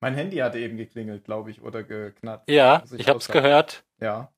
[0.00, 2.48] Mein Handy hatte eben geklingelt, glaube ich, oder geknackt.
[2.48, 3.42] Ja, Muss ich hab's aushalten.
[3.42, 3.84] gehört.
[4.00, 4.32] Ja.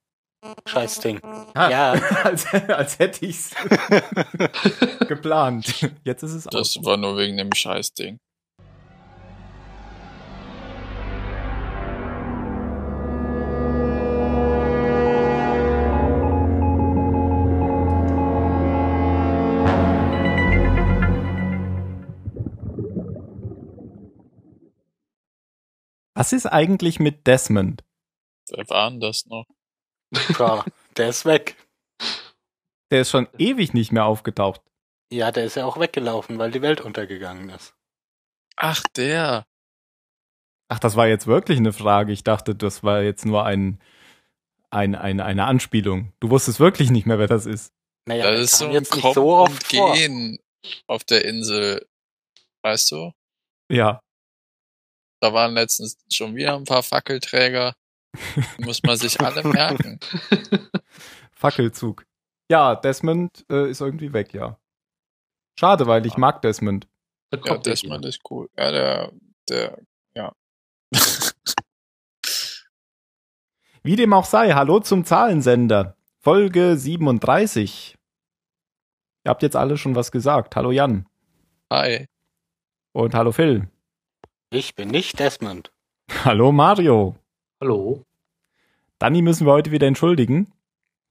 [0.66, 1.20] Scheiß Ding.
[1.22, 1.92] Ah, Ja.
[2.24, 3.50] als, als hätte ich's
[5.08, 5.90] geplant.
[6.04, 6.52] Jetzt ist es aus.
[6.74, 8.18] Das war nur wegen dem Scheißding.
[26.20, 27.82] Was ist eigentlich mit Desmond?
[28.50, 29.46] Wer war denn das noch?
[30.12, 30.66] Tja,
[30.98, 31.56] der ist weg.
[32.90, 34.60] Der ist schon ewig nicht mehr aufgetaucht.
[35.10, 37.74] Ja, der ist ja auch weggelaufen, weil die Welt untergegangen ist.
[38.56, 39.46] Ach, der.
[40.68, 42.12] Ach, das war jetzt wirklich eine Frage.
[42.12, 43.80] Ich dachte, das war jetzt nur ein,
[44.68, 46.12] ein, ein, eine Anspielung.
[46.20, 47.72] Du wusstest wirklich nicht mehr, wer das ist.
[48.06, 49.94] Naja, das ist so ein jetzt nicht Kommen so oft und vor.
[49.94, 50.38] Gehen
[50.86, 51.88] auf der Insel.
[52.62, 53.12] Weißt du?
[53.72, 54.02] Ja.
[55.20, 57.74] Da waren letztens schon wieder ein paar Fackelträger.
[58.58, 60.00] Muss man sich alle merken.
[61.32, 62.04] Fackelzug.
[62.50, 64.58] Ja, Desmond äh, ist irgendwie weg, ja.
[65.58, 66.88] Schade, weil ich mag Desmond.
[67.32, 68.48] Ja, kommt der Desmond ist cool.
[68.58, 69.12] Ja, der,
[69.48, 69.78] der,
[70.14, 70.32] ja.
[73.82, 75.96] Wie dem auch sei, hallo zum Zahlensender.
[76.18, 77.96] Folge 37.
[79.24, 80.56] Ihr habt jetzt alle schon was gesagt.
[80.56, 81.06] Hallo Jan.
[81.70, 82.06] Hi.
[82.92, 83.68] Und hallo Phil.
[84.52, 85.70] Ich bin nicht Desmond.
[86.24, 87.14] Hallo Mario.
[87.60, 88.02] Hallo?
[88.98, 90.52] Danny müssen wir heute wieder entschuldigen.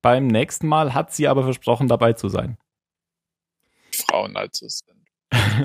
[0.02, 2.58] Beim nächsten Mal hat sie aber versprochen, dabei zu sein.
[3.94, 5.08] Frauen also sind.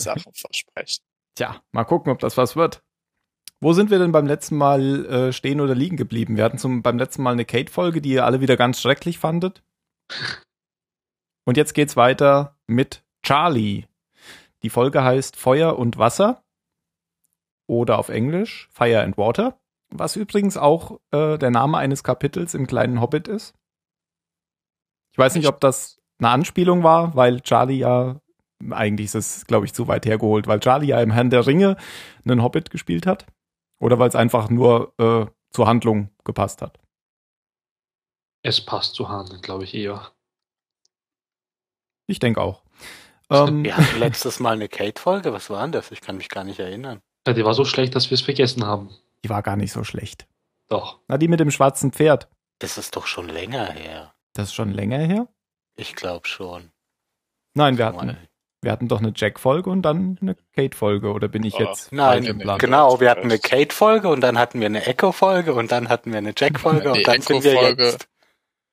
[0.01, 1.03] Sachen versprechen.
[1.35, 2.81] Tja, mal gucken, ob das was wird.
[3.61, 6.37] Wo sind wir denn beim letzten Mal äh, stehen oder liegen geblieben?
[6.37, 9.65] Wir hatten zum, beim letzten Mal eine Kate-Folge, die ihr alle wieder ganz schrecklich fandet.
[11.45, 13.87] Und jetzt geht's weiter mit Charlie.
[14.63, 16.44] Die Folge heißt Feuer und Wasser.
[17.67, 19.59] Oder auf Englisch Fire and Water.
[19.91, 23.55] Was übrigens auch äh, der Name eines Kapitels im kleinen Hobbit ist.
[25.13, 28.21] Ich weiß nicht, ob das eine Anspielung war, weil Charlie ja,
[28.71, 31.77] eigentlich ist es, glaube ich, zu weit hergeholt, weil Charlie ja im Herrn der Ringe
[32.25, 33.27] einen Hobbit gespielt hat.
[33.81, 36.79] Oder weil es einfach nur äh, zur Handlung gepasst hat.
[38.43, 40.13] Es passt zu Handeln, glaube ich eher.
[42.07, 42.63] Ich denke auch.
[43.31, 45.33] Ähm, Wir hatten letztes Mal eine Kate-Folge.
[45.33, 45.91] Was war denn das?
[45.91, 47.01] Ich kann mich gar nicht erinnern.
[47.27, 48.91] Ja, die war so schlecht, dass wir es vergessen haben.
[49.25, 50.27] die war gar nicht so schlecht.
[50.69, 51.01] Doch.
[51.09, 52.29] Na, die mit dem schwarzen Pferd.
[52.59, 54.15] Das ist doch schon länger her.
[54.35, 55.29] Das ist schon länger her?
[55.77, 56.71] Ich glaube schon.
[57.55, 58.17] Nein, wir hatten,
[58.63, 61.13] wir hatten doch eine Jack-Folge und dann eine Kate-Folge.
[61.13, 62.59] Oder bin ich Ah, jetzt Nein, falsch im Plan?
[62.59, 66.19] Genau, wir hatten eine Kate-Folge und dann hatten wir eine Echo-Folge und dann hatten wir
[66.19, 68.09] eine Jack-Folge und dann sind wir jetzt.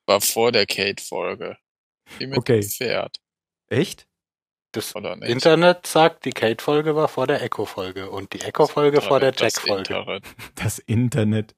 [0.07, 1.57] War vor der Kate-Folge.
[2.19, 2.59] Die mit Okay.
[2.61, 3.17] dem Pferd,
[3.67, 4.07] Echt?
[4.71, 5.29] Das oder nicht?
[5.29, 10.21] Internet sagt, die Kate-Folge war vor der Echo-Folge und die Echo-Folge vor der Jack-Folge.
[10.55, 11.55] Das Internet.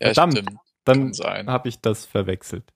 [0.00, 0.38] Ja, Verdammt.
[0.38, 0.60] stimmt.
[0.84, 2.72] Dann habe ich das verwechselt.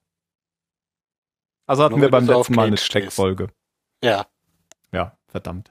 [1.66, 2.76] Also hatten Nur wir beim letzten Mal eine.
[2.76, 3.48] Jack-Folge.
[4.02, 4.26] Ja,
[4.92, 5.70] Ja, verdammt.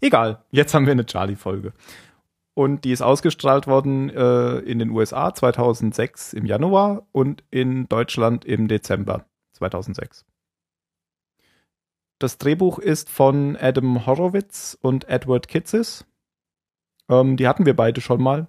[0.00, 1.72] Egal, jetzt haben wir eine Charlie-Folge.
[2.54, 8.44] Und die ist ausgestrahlt worden äh, in den USA 2006 im Januar und in Deutschland
[8.44, 10.24] im Dezember 2006.
[12.22, 16.04] Das Drehbuch ist von Adam Horowitz und Edward Kitzis.
[17.08, 18.46] Ähm, die hatten wir beide schon mal.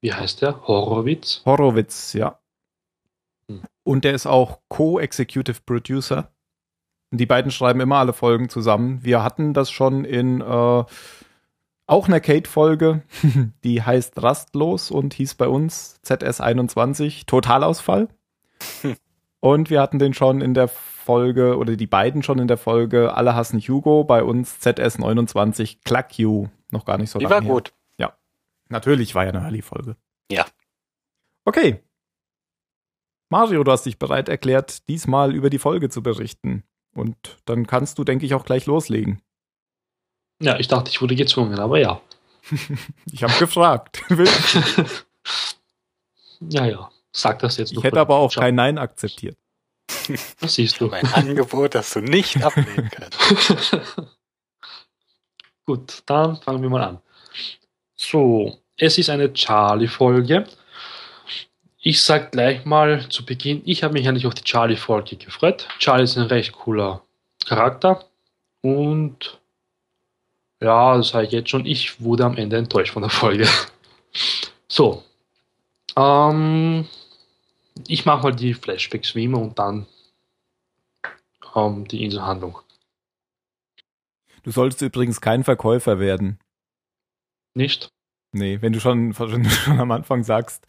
[0.00, 0.66] Wie heißt der?
[0.66, 1.42] Horrorwitz?
[1.44, 2.38] Horowitz, ja.
[3.48, 3.60] Hm.
[3.82, 6.32] Und der ist auch Co-Executive Producer.
[7.10, 9.04] Die beiden schreiben immer alle Folgen zusammen.
[9.04, 10.84] Wir hatten das schon in äh,
[11.86, 13.02] auch einer Kate-Folge,
[13.62, 18.08] die heißt Rastlos und hieß bei uns ZS21 Totalausfall.
[19.40, 20.68] Und wir hatten den schon in der
[21.08, 26.18] Folge, oder die beiden schon in der Folge Alle hassen Hugo, bei uns ZS29 Cluck
[26.18, 26.48] You.
[26.70, 27.52] Noch gar nicht so die lange war her.
[27.52, 27.72] gut.
[28.68, 29.96] Natürlich war ja eine Hurley-Folge.
[30.30, 30.46] Ja.
[31.44, 31.82] Okay.
[33.30, 36.64] Mario, du hast dich bereit erklärt, diesmal über die Folge zu berichten.
[36.94, 39.22] Und dann kannst du, denke ich, auch gleich loslegen.
[40.40, 42.00] Ja, ich dachte, ich wurde gezwungen, aber ja.
[43.12, 44.04] Ich habe gefragt.
[46.40, 46.90] ja, ja.
[47.12, 49.36] Sag das jetzt Ich hätte aber auch Schau, kein Nein akzeptiert.
[50.40, 50.90] Das siehst du.
[50.90, 53.76] Ein Angebot, das du nicht ablehnen kannst.
[55.66, 56.98] Gut, dann fangen wir mal an.
[57.94, 60.46] So, es ist eine Charlie-Folge.
[61.80, 65.68] Ich sag gleich mal zu Beginn, ich habe mich eigentlich auf die Charlie-Folge gefreut.
[65.78, 67.02] Charlie ist ein recht cooler
[67.44, 68.04] Charakter.
[68.62, 69.38] Und
[70.60, 73.46] ja, das sage ich jetzt schon, ich wurde am Ende enttäuscht von der Folge.
[74.70, 75.02] So,
[75.96, 76.86] ähm,
[77.86, 79.86] ich mache mal die Flashbacks wie immer und dann
[81.66, 82.58] ähm, die Inselhandlung.
[84.42, 86.38] Du solltest übrigens kein Verkäufer werden.
[87.54, 87.90] Nicht?
[88.32, 90.66] Nee, wenn du schon, wenn du schon am Anfang sagst,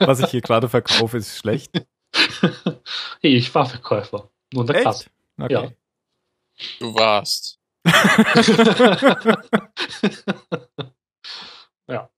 [0.00, 1.72] was ich hier gerade verkaufe, ist schlecht.
[3.20, 4.30] hey, ich war Verkäufer.
[4.52, 5.10] Nur der Kasse.
[5.38, 5.52] Okay.
[5.52, 5.70] Ja.
[6.78, 7.58] Du warst.
[11.88, 12.10] ja.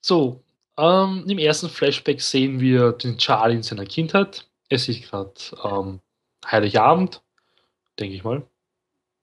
[0.00, 0.44] So,
[0.76, 4.48] ähm, im ersten Flashback sehen wir den Charlie in seiner Kindheit.
[4.68, 5.32] Es ist gerade
[5.64, 6.00] ähm,
[6.44, 7.22] Heiligabend,
[7.98, 8.42] denke ich mal.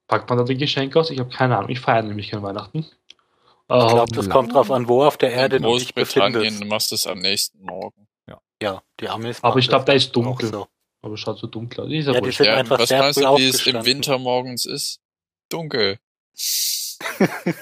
[0.07, 1.09] Packt man da die Geschenke aus?
[1.09, 1.69] Ich habe keine Ahnung.
[1.69, 2.79] Ich feiere nämlich kein Weihnachten.
[2.79, 2.89] Ich
[3.69, 6.61] glaube, Ähm, das kommt drauf an, wo auf der Erde du dich befindest.
[6.61, 8.07] du machst es am nächsten Morgen.
[8.61, 9.43] Ja, die Amis.
[9.43, 10.49] Aber ich glaube, da das ist dunkel.
[10.49, 10.67] So.
[11.01, 11.91] aber es schaut so dunkel aus.
[11.91, 13.85] Ist ja, Ja, die sind Ja, einfach was sehr meinst du, wie es im.
[13.85, 15.01] Winter morgens ist?
[15.49, 15.99] Dunkel.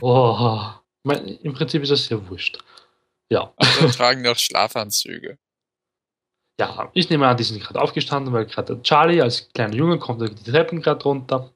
[0.00, 0.70] Oh,
[1.02, 2.58] mein, Im Prinzip ist das sehr wurscht.
[3.30, 3.52] Ja.
[3.56, 5.38] Andere tragen doch Schlafanzüge.
[6.58, 10.22] Ja, ich nehme an, die sind gerade aufgestanden, weil gerade Charlie als kleiner Junge kommt
[10.22, 11.50] die Treppen gerade runter.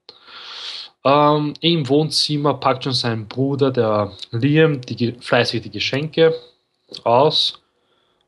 [1.04, 6.34] Ähm, Im Wohnzimmer packt schon sein Bruder, der Liam, die, fleißig die Geschenke
[7.04, 7.62] aus.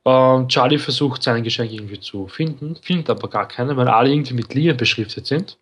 [0.05, 4.35] Ähm, Charlie versucht, seine Geschenke irgendwie zu finden, findet aber gar keine, weil alle irgendwie
[4.35, 5.59] mit Liam beschriftet sind.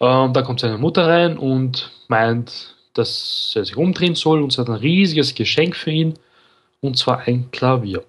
[0.00, 4.60] Ähm, da kommt seine Mutter rein und meint, dass er sich umdrehen soll und sie
[4.60, 6.14] hat ein riesiges Geschenk für ihn,
[6.80, 8.04] und zwar ein Klavier.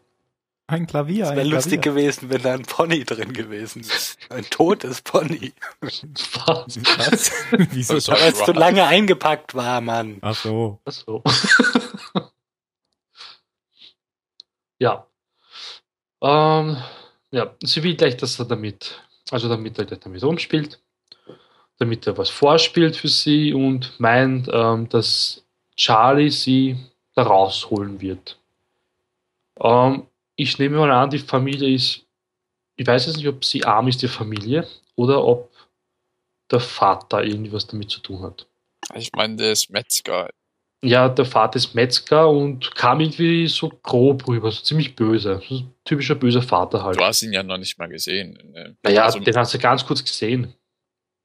[0.71, 1.25] Ein Klavier.
[1.25, 2.01] Es wäre lustig Klavier.
[2.03, 4.37] gewesen, wenn da ein Pony drin gewesen wäre.
[4.39, 5.51] Ein totes Pony.
[5.81, 6.01] Was?
[6.45, 7.31] Was?
[7.51, 7.95] Wieso?
[8.09, 10.19] Weil es zu lange eingepackt war, Mann.
[10.21, 10.79] Ach so.
[10.85, 11.23] Ach so.
[14.79, 15.05] ja.
[16.21, 16.77] Ähm,
[17.31, 20.79] ja, sie will gleich, dass er damit, also damit er gleich damit rumspielt,
[21.79, 25.43] damit er was vorspielt für sie und meint, ähm, dass
[25.75, 26.77] Charlie sie
[27.13, 28.39] da rausholen wird.
[29.59, 30.07] Ähm,
[30.41, 32.05] ich nehme mal an, die Familie ist,
[32.77, 35.51] ich weiß jetzt nicht, ob sie arm ist, die Familie, oder ob
[36.51, 38.47] der Vater irgendwie was damit zu tun hat.
[38.95, 40.29] Ich meine, der ist Metzger.
[40.83, 45.39] Ja, der Vater ist Metzger und kam irgendwie so grob rüber, so ziemlich böse.
[45.47, 46.99] So ein typischer böser Vater halt.
[46.99, 48.33] Du hast ihn ja noch nicht mal gesehen.
[48.51, 48.75] ne?
[48.83, 50.53] Naja, Also, den hast du ganz kurz gesehen.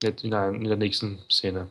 [0.04, 1.70] In, der- in der nächsten Szene.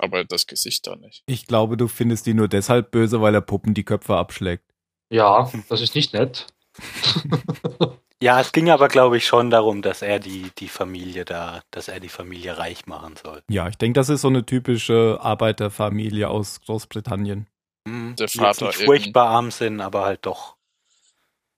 [0.00, 1.22] aber das Gesicht da nicht.
[1.26, 4.71] Ich glaube, du findest ihn nur deshalb böse, weil er Puppen die Köpfe abschlägt.
[5.12, 6.46] Ja, das ist nicht nett.
[8.22, 11.88] Ja, es ging aber, glaube ich, schon darum, dass er die, die Familie da, dass
[11.88, 13.42] er die Familie reich machen soll.
[13.50, 17.48] Ja, ich denke, das ist so eine typische Arbeiterfamilie aus Großbritannien.
[17.88, 20.54] Hm, Der die Vater nicht furchtbar arm sind, aber halt doch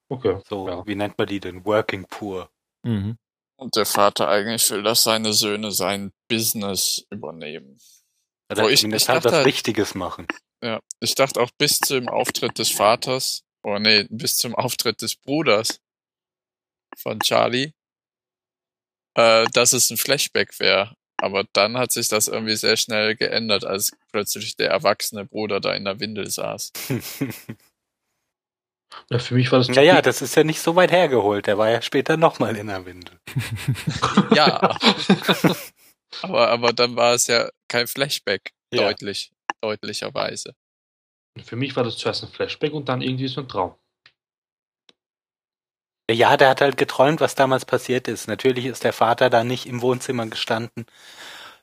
[0.08, 0.38] Okay.
[0.48, 0.86] so, Ja.
[0.86, 1.66] wie nennt man die denn?
[1.66, 2.48] Working poor.
[2.82, 3.18] Mhm.
[3.56, 7.76] Und der Vater eigentlich will, dass seine Söhne sein Business übernehmen.
[8.50, 10.26] Oder Wo ich- ich halt dachte was halt- Richtiges machen.
[10.64, 15.14] Ja, ich dachte auch bis zum Auftritt des Vaters, oh nee, bis zum Auftritt des
[15.14, 15.80] Bruders
[16.96, 17.72] von Charlie,
[19.16, 20.94] äh, dass es ein Flashback wäre.
[21.18, 25.74] Aber dann hat sich das irgendwie sehr schnell geändert, als plötzlich der erwachsene Bruder da
[25.74, 26.72] in der Windel saß.
[29.10, 29.68] Ja, für mich war das.
[29.70, 31.48] Naja, das ist ja nicht so weit hergeholt.
[31.48, 33.18] Der war ja später nochmal in der Windel.
[34.36, 34.78] Ja,
[36.22, 38.82] aber, aber dann war es ja kein Flashback, Ja.
[38.82, 39.32] deutlich,
[39.64, 40.54] deutlicherweise.
[41.42, 43.74] für mich war das zuerst ein Flashback und dann irgendwie so ein Traum.
[46.10, 48.28] Ja, der hat halt geträumt, was damals passiert ist.
[48.28, 50.86] Natürlich ist der Vater da nicht im Wohnzimmer gestanden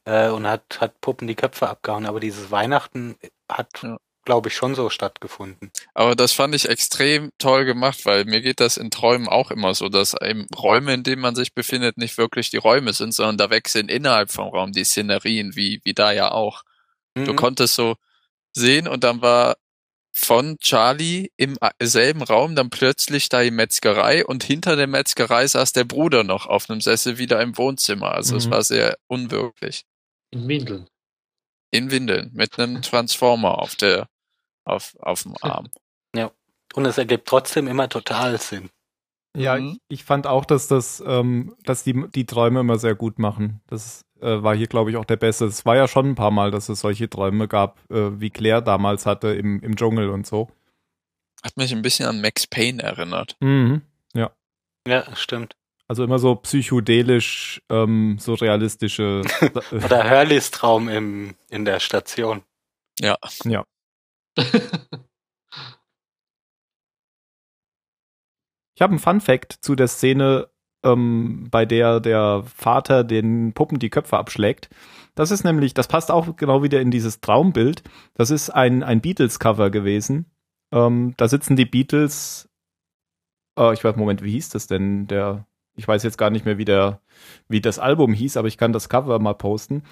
[0.05, 3.17] äh, und hat, hat Puppen die Köpfe abgehauen, aber dieses Weihnachten
[3.51, 3.97] hat, Ja.
[4.25, 5.71] glaube ich, schon so stattgefunden.
[5.93, 9.73] Aber das fand ich extrem toll gemacht, weil mir geht das in Träumen auch immer
[9.75, 13.37] so, dass eben Räume, in denen man sich befindet, nicht wirklich die Räume sind, sondern
[13.37, 16.63] da wechseln innerhalb vom Raum die Szenerien, wie, wie da ja auch.
[17.15, 17.35] Du Mhm.
[17.35, 17.95] konntest so
[18.53, 19.55] sehen und dann war
[20.13, 25.71] von Charlie im selben Raum dann plötzlich da die Metzgerei und hinter der Metzgerei saß
[25.73, 28.11] der Bruder noch auf einem Sessel wieder im Wohnzimmer.
[28.11, 28.51] Also es Mhm.
[28.51, 29.85] war sehr unwirklich.
[30.31, 30.87] In Windeln.
[31.71, 34.07] In Windeln mit einem Transformer auf der
[34.65, 35.69] auf, auf dem Arm.
[36.73, 38.69] Und es ergibt trotzdem immer total Sinn.
[39.35, 39.79] Ja, Mhm.
[39.89, 43.59] ich, ich fand auch, dass das, ähm, dass die, die Träume immer sehr gut machen.
[43.67, 45.45] Das äh, war hier, glaube ich, auch der Beste.
[45.45, 48.61] Es war ja schon ein paar Mal, dass es solche Träume gab, äh, wie Claire
[48.61, 50.49] damals hatte im, im Dschungel und so.
[51.43, 53.35] Hat mich ein bisschen an Max Payne erinnert.
[53.39, 53.81] Mhm.
[54.87, 55.55] Ja, stimmt.
[55.87, 59.21] Also immer so psychedelisch, ähm, so realistische.
[59.71, 62.43] Oder Hurleys Traum im, in der Station.
[63.43, 63.65] Ja.
[68.73, 70.49] Ich habe einen Fun Fact zu der Szene,
[70.83, 74.69] ähm, bei der der Vater den Puppen die Köpfe abschlägt.
[75.15, 77.83] Das ist nämlich, das passt auch genau wieder in dieses Traumbild.
[78.13, 80.25] Das ist ein, ein Beatles-Cover gewesen.
[80.71, 82.49] Ähm, da sitzen die Beatles.
[83.57, 85.07] Äh, ich weiß, Moment, wie hieß das denn?
[85.07, 85.45] Der,
[85.75, 87.01] ich weiß jetzt gar nicht mehr, wie der,
[87.49, 89.83] wie das Album hieß, aber ich kann das Cover mal posten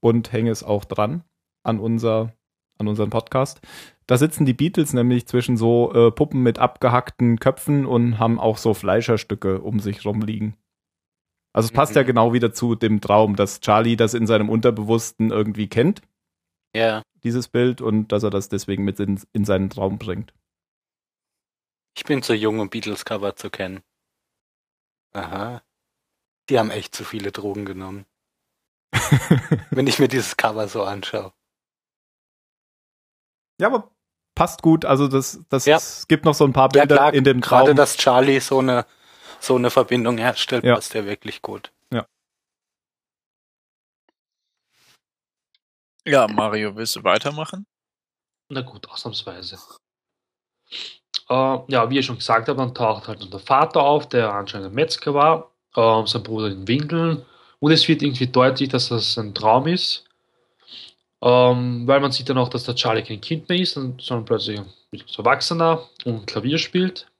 [0.00, 1.24] und hänge es auch dran
[1.64, 2.32] an unser,
[2.78, 3.60] an unseren Podcast.
[4.06, 8.56] Da sitzen die Beatles nämlich zwischen so äh, Puppen mit abgehackten Köpfen und haben auch
[8.56, 10.56] so Fleischerstücke um sich rumliegen.
[11.52, 11.96] Also es passt Mhm.
[11.96, 16.02] ja genau wieder zu dem Traum, dass Charlie das in seinem Unterbewussten irgendwie kennt,
[16.74, 17.02] Ja.
[17.24, 20.32] dieses Bild, und dass er das deswegen mit in, in seinen Traum bringt.
[21.96, 23.80] Ich bin zu jung, um Beatles-Cover zu kennen.
[25.14, 25.62] Aha.
[26.48, 28.06] Die haben echt zu viele Drogen genommen.
[29.70, 31.32] Wenn ich mir dieses Cover so anschaue.
[33.60, 33.90] Ja, aber
[34.34, 34.84] passt gut.
[34.84, 35.76] Also das, das Ja.
[35.76, 37.76] es gibt noch so ein paar Ja Bilder klar, in dem gerade Traum.
[37.76, 38.86] dass Charlie so eine
[39.40, 40.74] so eine Verbindung herstellt, Ja.
[40.74, 41.72] passt der wirklich gut.
[46.06, 47.66] Ja, Mario, willst du weitermachen?
[48.48, 49.58] Na gut, ausnahmsweise.
[51.28, 54.68] Äh, ja, wie ihr schon gesagt habt, dann taucht halt der Vater auf, der anscheinend
[54.68, 57.26] ein Metzger war, ähm, sein Bruder in Windeln.
[57.60, 60.07] Und es wird irgendwie deutlich, dass das ein Traum ist.
[61.20, 64.60] Ähm, weil man sieht dann auch, dass der Charlie kein Kind mehr ist, sondern plötzlich
[64.60, 64.66] ein
[65.16, 67.10] Erwachsener und Klavier spielt.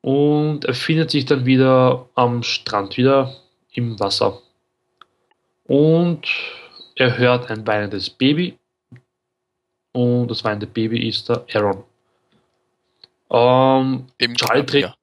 [0.00, 3.34] Und er findet sich dann wieder am Strand, wieder
[3.72, 4.40] im Wasser.
[5.64, 6.28] Und
[6.94, 8.56] er hört ein weinendes Baby.
[9.92, 11.82] Und das weinende Baby ist der Aaron.
[13.30, 14.94] Ähm, Im Charlie Klavier.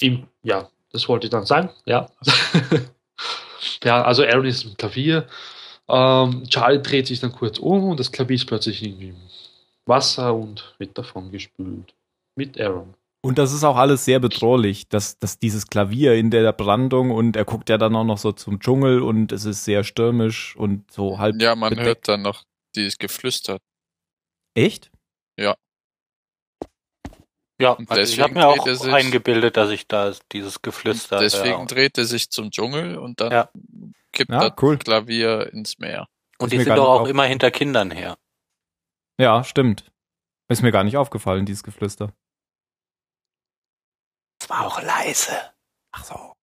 [0.00, 2.08] im, ja, das wollte ich dann sagen, ja.
[3.84, 5.26] ja, also Aaron ist im Klavier.
[5.92, 9.16] Ähm, Charlie dreht sich dann kurz um und das Klavier ist plötzlich irgendwie im
[9.86, 11.94] Wasser und wird davon gespült.
[12.36, 12.94] Mit Aaron.
[13.22, 17.36] Und das ist auch alles sehr bedrohlich, dass, dass dieses Klavier in der Brandung und
[17.36, 20.90] er guckt ja dann auch noch so zum Dschungel und es ist sehr stürmisch und
[20.90, 21.40] so halb.
[21.42, 21.86] Ja, man bedeckt.
[21.86, 22.44] hört dann noch
[22.74, 23.58] dieses Geflüster.
[24.54, 24.90] Echt?
[27.60, 30.14] Ja, Und also ich deswegen habe mir auch dreht er sich- eingebildet, dass ich da
[30.32, 33.50] dieses Geflüster Deswegen äh, dreht er sich zum Dschungel und dann Ja.
[34.20, 34.76] Kippt Ja, das cool.
[34.78, 36.06] Klavier ins Meer.
[36.38, 38.18] und ist die sind doch auch immer hinter Kindern her.
[39.18, 39.90] Ja, stimmt.
[40.48, 42.12] Ist mir gar nicht aufgefallen, dieses Geflüster.
[44.42, 45.32] Es war auch leise.
[45.92, 46.34] Ach so.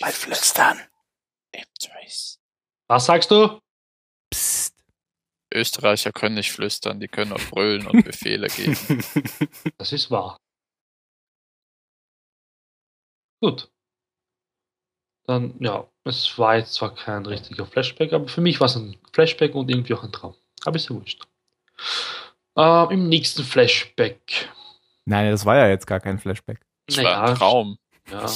[0.00, 0.78] Bei Flüstern.
[2.88, 3.60] Was sagst du?
[4.32, 4.74] Psst.
[5.52, 8.76] Österreicher können nicht flüstern, die können auch brüllen und Befehle geben.
[9.78, 10.36] Das ist wahr.
[13.40, 13.70] Gut.
[15.30, 18.96] Dann, ja, es war jetzt zwar kein richtiger Flashback, aber für mich war es ein
[19.12, 20.34] Flashback und irgendwie auch ein Traum.
[20.64, 21.22] Aber ist ja wurscht.
[22.56, 24.48] Ähm, Im nächsten Flashback.
[25.04, 26.58] Nein, das war ja jetzt gar kein Flashback.
[26.88, 27.78] Das war ein Traum.
[28.10, 28.26] Ja,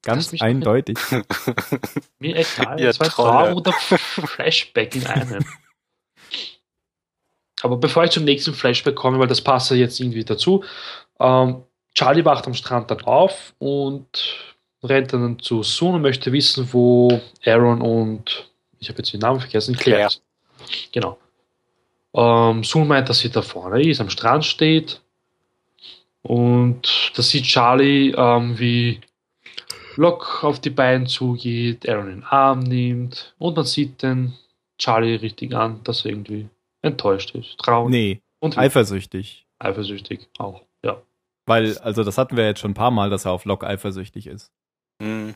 [0.00, 0.96] Ganz mich- eindeutig.
[2.20, 2.80] mir egal.
[2.80, 3.08] Ihr Es war.
[3.08, 5.44] Traum oder Flashback in einem.
[7.62, 10.64] Aber bevor ich zum nächsten Flashback komme, weil das passt ja jetzt irgendwie dazu,
[11.20, 11.64] ähm,
[11.94, 14.53] Charlie wacht am Strand dann auf und
[14.84, 19.40] rennt dann zu Sun und möchte wissen, wo Aaron und ich habe jetzt den Namen
[19.40, 20.06] vergessen, Claire.
[20.08, 20.22] ist.
[20.92, 21.18] Genau.
[22.14, 25.00] Ähm, Sun meint, dass sie da vorne ist, am Strand steht.
[26.22, 29.00] Und da sieht Charlie, ähm, wie
[29.96, 34.32] Locke auf die beiden zugeht, Aaron in den Arm nimmt und man sieht den
[34.78, 36.48] Charlie richtig an, dass er irgendwie
[36.82, 39.46] enttäuscht ist, traurig Nee, und eifersüchtig.
[39.58, 40.62] eifersüchtig auch.
[40.82, 41.00] Ja.
[41.46, 44.26] Weil, also das hatten wir jetzt schon ein paar Mal, dass er auf Locke eifersüchtig
[44.26, 44.50] ist.
[45.00, 45.34] Hm.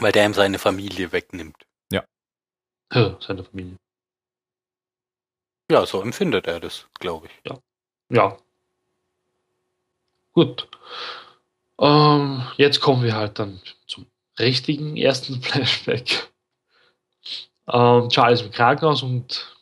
[0.00, 1.66] Weil der ihm seine Familie wegnimmt.
[2.92, 3.78] Hä, Seine Familie.
[5.70, 7.32] Ja, so empfindet er das, glaube ich.
[7.44, 7.58] Ja.
[10.34, 10.68] Gut.
[11.80, 14.06] Ähm, jetzt kommen wir halt dann zum
[14.38, 16.30] richtigen ersten Flashback.
[17.68, 19.56] Ähm, Charlie ist im Krankenhaus und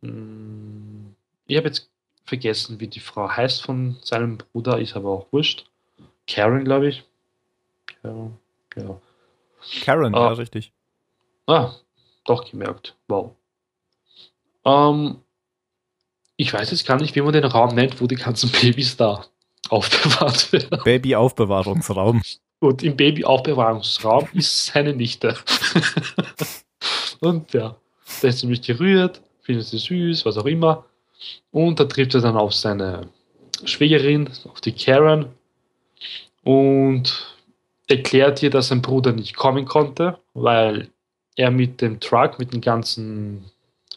[0.00, 1.12] mh,
[1.46, 1.90] ich habe jetzt
[2.24, 5.69] vergessen, wie die Frau heißt von seinem Bruder, ist aber auch wurscht.
[6.32, 7.04] Karen, glaube ich.
[8.02, 8.38] Karen,
[8.70, 9.00] genau.
[9.84, 10.28] Karen, Ah.
[10.28, 10.72] ja, richtig.
[11.46, 11.72] Ah,
[12.24, 12.96] doch gemerkt.
[13.08, 13.32] Wow.
[14.64, 15.18] Ähm,
[16.36, 19.24] ich weiß jetzt gar nicht, wie man den Raum nennt, wo die ganzen Babys da
[19.68, 20.80] aufbewahrt werden.
[20.84, 22.22] Babyaufbewahrungsraum.
[22.60, 25.34] Und im Babyaufbewahrungsraum ist seine Nichte.
[27.20, 27.76] Und ja,
[28.22, 30.84] der ist ziemlich gerührt, findet sie süß, was auch immer.
[31.52, 33.08] Und da trifft er dann auf seine
[33.64, 35.26] Schwägerin, auf die Karen.
[36.42, 37.36] Und
[37.88, 40.90] erklärt ihr, dass sein Bruder nicht kommen konnte, weil
[41.36, 43.44] er mit dem Truck, mit dem ganzen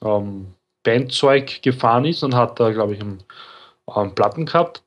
[0.01, 3.23] ähm, Bandzeug gefahren ist und hat da, glaube ich, einen,
[3.87, 4.83] einen Platten gehabt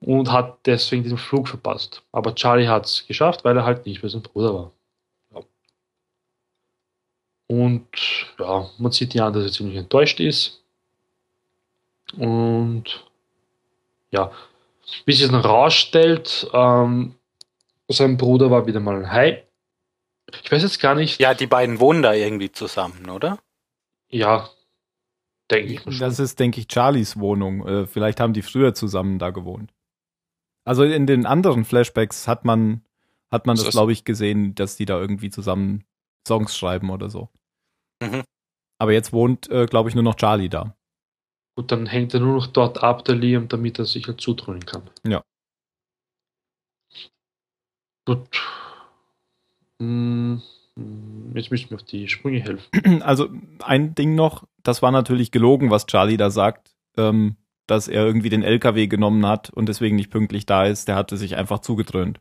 [0.00, 2.02] und hat deswegen diesen Flug verpasst.
[2.12, 4.72] Aber Charlie hat es geschafft, weil er halt nicht mehr sein Bruder war.
[5.34, 5.42] Ja.
[7.46, 7.88] Und
[8.38, 10.62] ja, man sieht ja dass er ziemlich enttäuscht ist.
[12.16, 13.04] Und
[14.10, 14.30] ja,
[15.06, 17.14] wie sich dann rausstellt, ähm,
[17.88, 19.44] sein Bruder war wieder mal ein Hai.
[20.42, 21.20] Ich weiß jetzt gar nicht.
[21.20, 23.38] Ja, die beiden wohnen da irgendwie zusammen, oder?
[24.08, 24.48] Ja,
[25.50, 25.98] Denke ich schon.
[25.98, 27.66] Das ist, denke ich, Charlies Wohnung.
[27.66, 29.74] Äh, vielleicht haben die früher zusammen da gewohnt.
[30.64, 32.82] Also in den anderen Flashbacks hat man,
[33.30, 35.84] hat man das, das- glaube ich, gesehen, dass die da irgendwie zusammen
[36.26, 37.28] Songs schreiben oder so.
[38.02, 38.22] Mhm.
[38.78, 40.74] Aber jetzt wohnt, äh, glaube ich, nur noch Charlie da.
[41.56, 44.66] Gut, dann hängt er nur noch dort ab, der Liam, damit er sich halt zudröhnen
[44.66, 44.82] kann.
[45.06, 45.22] Ja.
[48.06, 48.28] Gut.
[49.80, 50.42] Hm,
[50.76, 53.02] hm, jetzt müssen wir auf die Sprünge helfen.
[53.02, 53.28] Also
[53.62, 58.28] ein Ding noch, das war natürlich gelogen, was Charlie da sagt, ähm, dass er irgendwie
[58.28, 60.88] den LKW genommen hat und deswegen nicht pünktlich da ist.
[60.88, 62.20] Der hatte sich einfach zugedröhnt.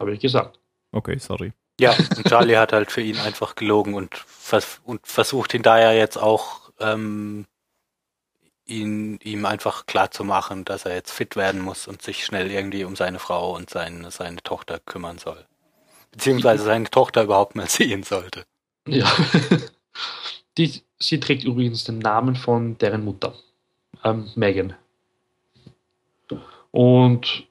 [0.00, 0.58] Habe ich gesagt.
[0.92, 1.52] Okay, sorry.
[1.80, 5.94] Ja, und Charlie hat halt für ihn einfach gelogen und, vers und versucht ihn daher
[5.96, 7.46] jetzt auch ähm,
[8.70, 12.50] ihn, ihm einfach klar zu machen, dass er jetzt fit werden muss und sich schnell
[12.50, 15.44] irgendwie um seine Frau und seine, seine Tochter kümmern soll.
[16.12, 18.44] Beziehungsweise seine Tochter überhaupt mal sehen sollte.
[18.86, 19.10] Ja.
[20.58, 23.34] Die, sie trägt übrigens den Namen von deren Mutter,
[24.04, 24.74] ähm, Megan.
[26.70, 27.46] Und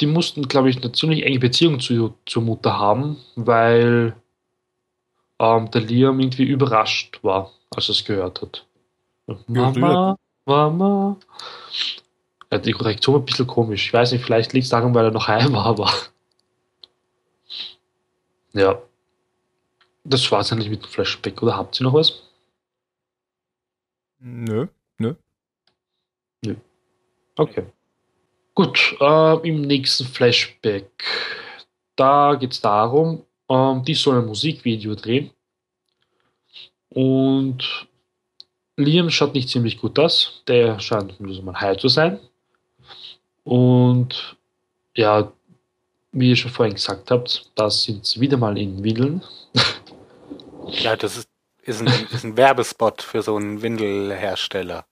[0.00, 4.16] die mussten, glaube ich, eine ziemlich enge Beziehung zu, zur Mutter haben, weil
[5.38, 8.66] ähm, der Liam irgendwie überrascht war, als er es gehört hat.
[9.46, 11.16] Mama, Mama.
[12.50, 13.86] Ja, die Korrektion war ein bisschen komisch.
[13.86, 15.90] Ich weiß nicht, vielleicht liegt es daran, weil er noch heim war, aber.
[18.54, 18.82] Ja.
[20.04, 22.22] Das war es eigentlich mit dem Flashback, oder habt ihr noch was?
[24.18, 24.68] Nö.
[27.36, 27.64] Okay.
[28.54, 30.90] Gut, äh, im nächsten Flashback,
[31.96, 35.30] da geht es darum, ähm, die sollen ein Musikvideo drehen.
[36.90, 37.88] Und
[38.76, 40.42] Liam schaut nicht ziemlich gut aus.
[40.48, 42.18] Der scheint nur mal high zu sein.
[43.44, 44.36] Und
[44.96, 45.32] ja,
[46.12, 49.22] wie ihr schon vorhin gesagt habt, da sind sie wieder mal in Windeln.
[50.68, 51.28] Ja, das ist,
[51.62, 54.86] ist, ein, ist ein Werbespot für so einen Windelhersteller.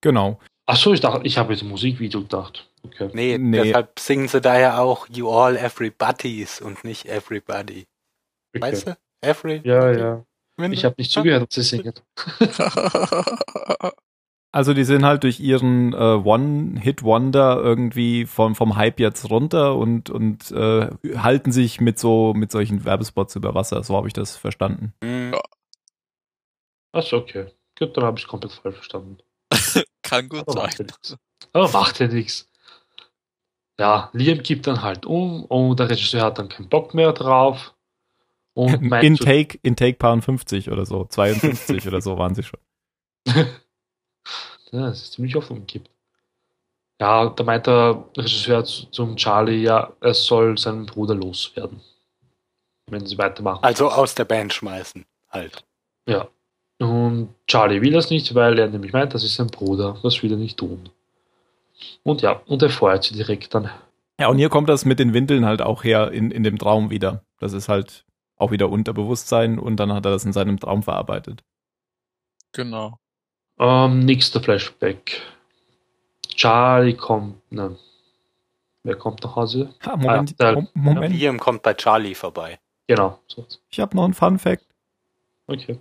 [0.00, 0.38] Genau.
[0.66, 2.68] Achso, ich dachte, ich habe jetzt ein Musikvideo gedacht.
[2.84, 3.10] Okay.
[3.12, 3.62] Nee, Nee.
[3.64, 7.86] deshalb singen sie daher auch You All Everybodies und nicht Everybody.
[8.54, 8.62] okay.
[8.62, 8.96] Weißt du?
[9.22, 10.24] Every Ja, ja.
[10.56, 10.78] Windel?
[10.78, 11.94] Ich habe nicht zugehört, ob sie singen.
[14.54, 20.10] Also die sind halt durch ihren äh, One-Hit-Wonder irgendwie vom, vom Hype jetzt runter und,
[20.10, 23.82] und äh, halten sich mit so mit solchen Werbespots über Wasser.
[23.82, 24.94] So habe ich das verstanden.
[25.02, 25.34] Hm,
[26.92, 27.46] Achso, okay.
[27.76, 29.18] Gut, dann habe ich es komplett falsch verstanden.
[30.02, 31.18] Kann gut Aber macht ja sein.
[31.52, 32.48] Aber macht ja nichts.
[33.80, 37.73] Ja, Liam gibt dann halt um und der Regisseur hat dann keinen Bock mehr drauf.
[38.54, 42.34] Und meint In so- Take, in Take Paar 50 oder so, 52 oder so waren
[42.34, 42.60] sie schon.
[43.26, 43.44] ja,
[44.72, 45.90] das ist ziemlich oft umgekippt.
[47.00, 51.80] Ja, da meint der Regisseur zu- zum Charlie, ja, er soll seinen Bruder loswerden.
[52.90, 53.64] Wenn sie weitermachen.
[53.64, 55.04] Also aus der Band schmeißen.
[55.30, 55.64] Halt.
[56.06, 56.28] Ja.
[56.78, 59.98] Und Charlie will das nicht, weil er nämlich meint, das ist sein Bruder.
[60.02, 60.90] Das will er nicht tun.
[62.02, 63.70] Und ja, und er feuert sie direkt dann.
[64.20, 66.90] Ja, und hier kommt das mit den Windeln halt auch her in, in dem Traum
[66.90, 67.24] wieder.
[67.40, 68.04] Das ist halt
[68.44, 71.42] auch wieder Unterbewusstsein und dann hat er das in seinem Traum verarbeitet.
[72.52, 72.98] Genau.
[73.58, 75.22] Ähm, nächster Flashback.
[76.28, 77.76] Charlie kommt, ne.
[78.82, 79.74] Wer kommt nach Hause?
[79.86, 81.14] Ha, Moment, Ah, Mom- Moment.
[81.14, 82.58] Liam kommt bei Charlie vorbei.
[82.86, 83.18] Genau.
[83.70, 84.66] Ich habe noch einen Fun Fact.
[85.46, 85.78] Okay.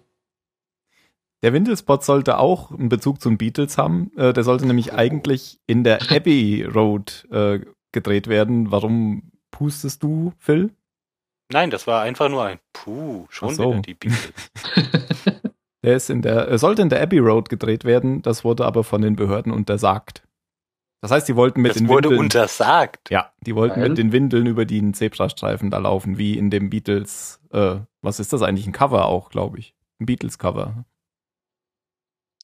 [1.41, 4.12] Der Windelspot sollte auch einen Bezug zu den Beatles haben.
[4.15, 7.60] Äh, der sollte nämlich eigentlich in der Abbey Road äh,
[7.91, 8.71] gedreht werden.
[8.71, 10.71] Warum pustest du, Phil?
[11.53, 13.71] Nein, das war einfach nur ein Puh, schon so.
[13.71, 14.33] wieder die Beatles.
[15.83, 18.21] Der ist in der, er sollte in der Abbey Road gedreht werden.
[18.21, 20.23] Das wurde aber von den Behörden untersagt.
[21.01, 23.09] Das heißt, die wollten mit Das den wurde Windeln, untersagt.
[23.09, 23.89] ja, die wollten Weil?
[23.89, 27.41] mit den Windeln über den Zebrastreifen da laufen, wie in dem Beatles.
[27.51, 28.65] Äh, was ist das eigentlich?
[28.65, 29.75] Ein Cover auch, glaube ich.
[29.99, 30.85] Ein Beatles Cover.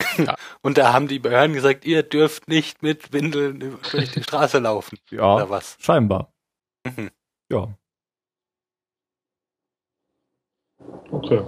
[0.62, 4.60] Und da haben die Behörden gesagt, ihr dürft nicht mit Windeln über- durch die Straße
[4.60, 4.98] laufen.
[5.10, 5.78] Ja, Oder was?
[5.80, 6.34] scheinbar.
[6.86, 7.10] Mhm.
[7.50, 7.70] Ja.
[11.12, 11.42] Okay.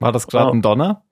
[0.00, 0.52] War das gerade Ah.
[0.52, 1.02] ein Donner?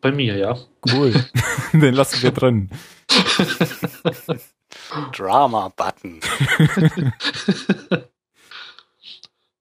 [0.00, 0.56] Bei mir, ja.
[0.92, 1.12] Cool.
[1.72, 2.70] Den lassen wir drin.
[5.12, 6.20] Drama-Button.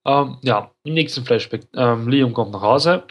[0.06, 1.62] Ähm, ja, im nächsten Flashback.
[1.73, 3.04] Ähm, Liam kommt nach Hause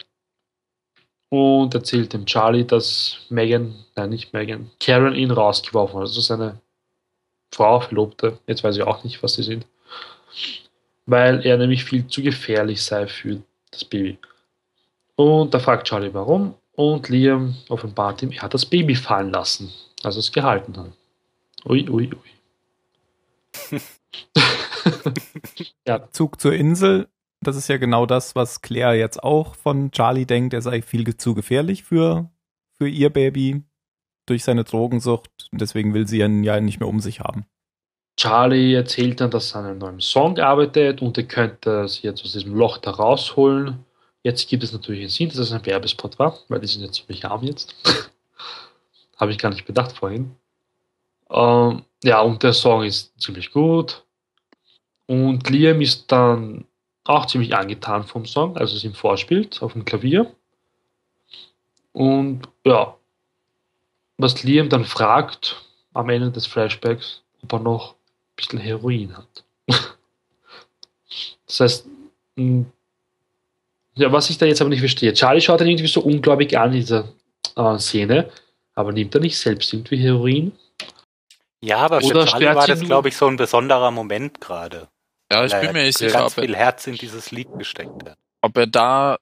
[1.29, 6.01] und erzählt dem Charlie, dass Megan, nein, nicht Megan, Karen ihn rausgeworfen hat.
[6.01, 6.61] Also seine
[7.51, 9.65] Frau, Verlobte, jetzt weiß ich auch nicht, was sie sind.
[11.05, 14.17] Weil er nämlich viel zu gefährlich sei für das Baby.
[15.15, 16.55] Und da fragt Charlie, warum.
[16.75, 20.91] Und Liam offenbart ihm, er hat das Baby fallen lassen, als er es gehalten hat.
[21.65, 23.79] Ui, ui, ui.
[25.87, 27.07] ja, Zug zur Insel.
[27.41, 30.53] das ist ja genau das, was Claire jetzt auch von Charlie denkt.
[30.53, 32.31] Er sei viel zu gefährlich für,
[32.77, 33.63] für ihr Baby
[34.25, 35.49] durch seine Drogensucht.
[35.51, 37.45] Und deswegen will sie ihn ja nicht mehr um sich haben.
[38.15, 42.23] Charlie erzählt dann, dass er an einem neuen Song arbeitet und er könnte sie jetzt
[42.23, 43.85] aus diesem Loch da rausholen.
[44.21, 46.95] Jetzt gibt es natürlich einen Sinn, dass es ein Werbespot war, weil die sind jetzt
[46.95, 47.75] ziemlich arm jetzt.
[49.17, 50.35] Habe ich gar nicht bedacht vorhin.
[51.29, 54.03] Ähm, ja, und der Song ist ziemlich gut.
[55.07, 56.65] Und Liam ist dann
[57.03, 60.33] auch ziemlich angetan vom Song, als es ihm vorspielt auf dem Klavier.
[61.91, 62.95] Und ja,
[64.17, 65.61] was Liam dann fragt
[65.93, 67.95] am Ende des Flashbacks, ob er noch
[68.35, 69.43] bisschen Heroin hat.
[71.45, 71.85] das heißt,
[72.35, 72.65] mh,
[73.95, 76.73] ja, was ich da jetzt aber nicht verstehe, Charlie schaut dann irgendwie so unglaublich an
[76.73, 77.13] in dieser
[77.55, 78.29] äh, Szene,
[78.73, 80.51] aber nimmt er nicht selbst irgendwie Heroin?
[81.61, 84.89] Ja, aber für Oder Charlie war das, glaube ich, so ein besonderer Moment gerade.
[85.31, 88.03] Ja, ich bin mir nicht sicher, ganz ob er, viel Herz in dieses Lied gesteckt
[88.09, 88.17] hat.
[88.41, 89.17] ob er da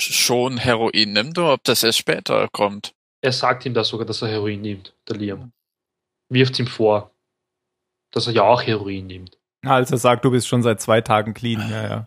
[0.00, 2.94] schon Heroin nimmt oder ob das erst später kommt.
[3.20, 5.52] Er sagt ihm das sogar, dass er Heroin nimmt, der Liam.
[6.28, 7.10] Wirft ihm vor,
[8.10, 9.38] dass er ja auch Heroin nimmt.
[9.64, 11.60] Als er sagt, du bist schon seit zwei Tagen clean.
[11.68, 12.06] Ja, ja.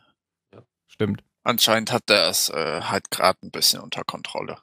[0.54, 0.64] Ja.
[0.88, 1.24] Stimmt.
[1.44, 4.60] Anscheinend hat er es äh, halt gerade ein bisschen unter Kontrolle.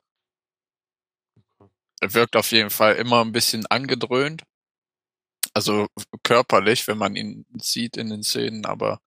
[2.01, 4.45] Er wirkt auf jeden Fall immer ein bisschen angedröhnt.
[5.55, 5.89] Also
[6.23, 9.01] körperlich, wenn man ihn sieht in den Szenen, aber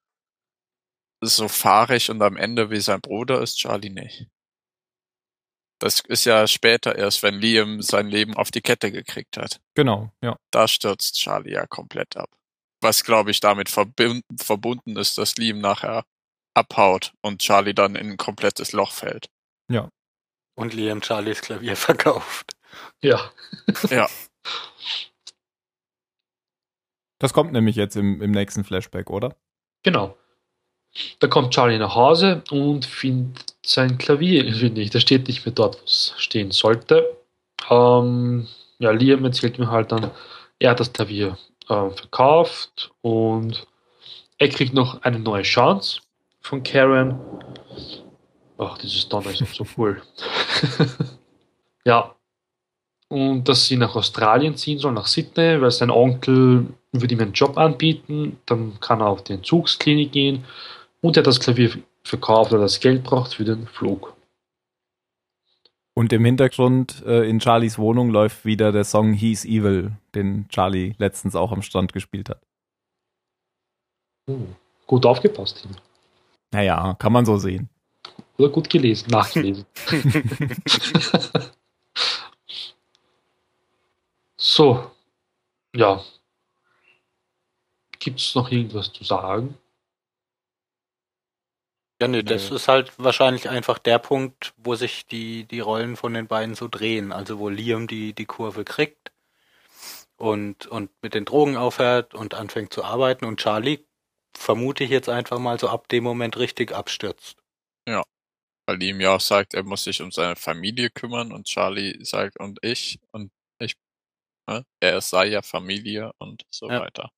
[1.22, 4.28] so fahrig und am Ende wie sein Bruder ist Charlie nicht.
[5.82, 9.60] Das ist ja später erst, wenn Liam sein Leben auf die Kette gekriegt hat.
[9.74, 10.38] Genau, ja.
[10.52, 12.30] Da stürzt Charlie ja komplett ab.
[12.82, 16.04] Was, glaube ich, damit verbun- verbunden ist, dass Liam nachher
[16.54, 19.28] abhaut und Charlie dann in ein komplettes Loch fällt.
[20.54, 22.54] Und Liam Charlies Klavier verkauft.
[23.02, 23.32] Ja.
[23.90, 24.08] Ja.
[27.20, 29.36] Das kommt nämlich jetzt im, im nächsten Flashback, oder?
[29.84, 30.18] Genau.
[31.20, 34.96] Da kommt Charlie nach Hause und findet sein Klavier irgendwie nicht.
[34.96, 37.18] Das steht nicht mehr dort, wo es stehen sollte.
[37.70, 38.48] Ähm,
[38.80, 40.12] ja, Liam erzählt mir halt dann,
[40.60, 41.38] er hat das Klavier
[41.70, 43.66] ähm, verkauft und
[44.38, 46.02] er kriegt noch eine neue Chance
[46.42, 47.20] von Karen.
[48.58, 50.02] Ach, dieses Donner ist so cool.
[51.86, 52.16] ja.
[53.08, 57.34] Und dass sie nach Australien ziehen soll, nach Sydney, weil sein Onkel würde ihm einen
[57.34, 58.40] Job anbieten.
[58.46, 60.46] Dann kann er auf die Entzugsklinik gehen
[61.02, 61.72] und er hat das Klavier
[62.04, 64.16] verkauft, weil er das Geld braucht für den Flug.
[65.94, 70.94] Und im Hintergrund äh, in Charlies Wohnung läuft wieder der Song He's Evil, den Charlie
[70.98, 72.42] letztens auch am Strand gespielt hat.
[74.28, 74.56] Hm,
[74.88, 75.72] Gut aufgepasst, Tim.
[76.52, 77.70] Naja, kann man so sehen.
[78.38, 79.66] Oder gut gelesen, nachgelesen.
[84.38, 84.92] so,
[85.74, 86.04] ja.
[88.00, 89.56] Gibt es noch irgendwas zu sagen?
[92.02, 92.56] Ja, nö, das Nö.
[92.56, 96.68] ist halt wahrscheinlich einfach der Punkt, wo sich die, die Rollen von den beiden so
[96.68, 97.12] drehen.
[97.12, 99.12] Also wo Liam die, die Kurve kriegt
[100.18, 103.80] und, und mit den Drogen aufhört und anfängt zu arbeiten und Charlie,
[104.36, 107.38] vermute ich jetzt einfach mal, so ab dem Moment richtig abstürzt.
[108.68, 112.40] Weil ihm ja auch sagt, er muss sich um seine Familie kümmern und Charlie sagt,
[112.40, 113.76] und ich, und ich,
[114.48, 114.66] ne?
[114.80, 116.80] er sei ja Familie und so Ja.
[116.82, 117.12] weiter.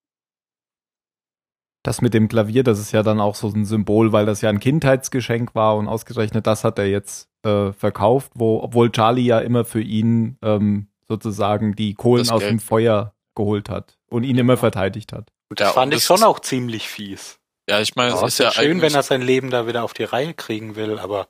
[1.83, 4.49] Das mit dem Klavier, das ist ja dann auch so ein Symbol, weil das ja
[4.49, 9.39] ein Kindheitsgeschenk war und ausgerechnet das hat er jetzt äh, verkauft, wo, obwohl Charlie ja
[9.39, 12.51] immer für ihn ähm, sozusagen die Kohlen Das aus Geld.
[12.51, 15.31] dem Feuer geholt hat und ihn immer verteidigt hat.
[15.49, 17.39] Und das Ja, fand ich schon ist- auch ziemlich fies.
[17.69, 19.93] Ja, ich meine, Ja, es ist ja schön, wenn er sein Leben da wieder auf
[19.93, 21.27] die Reihe kriegen will, aber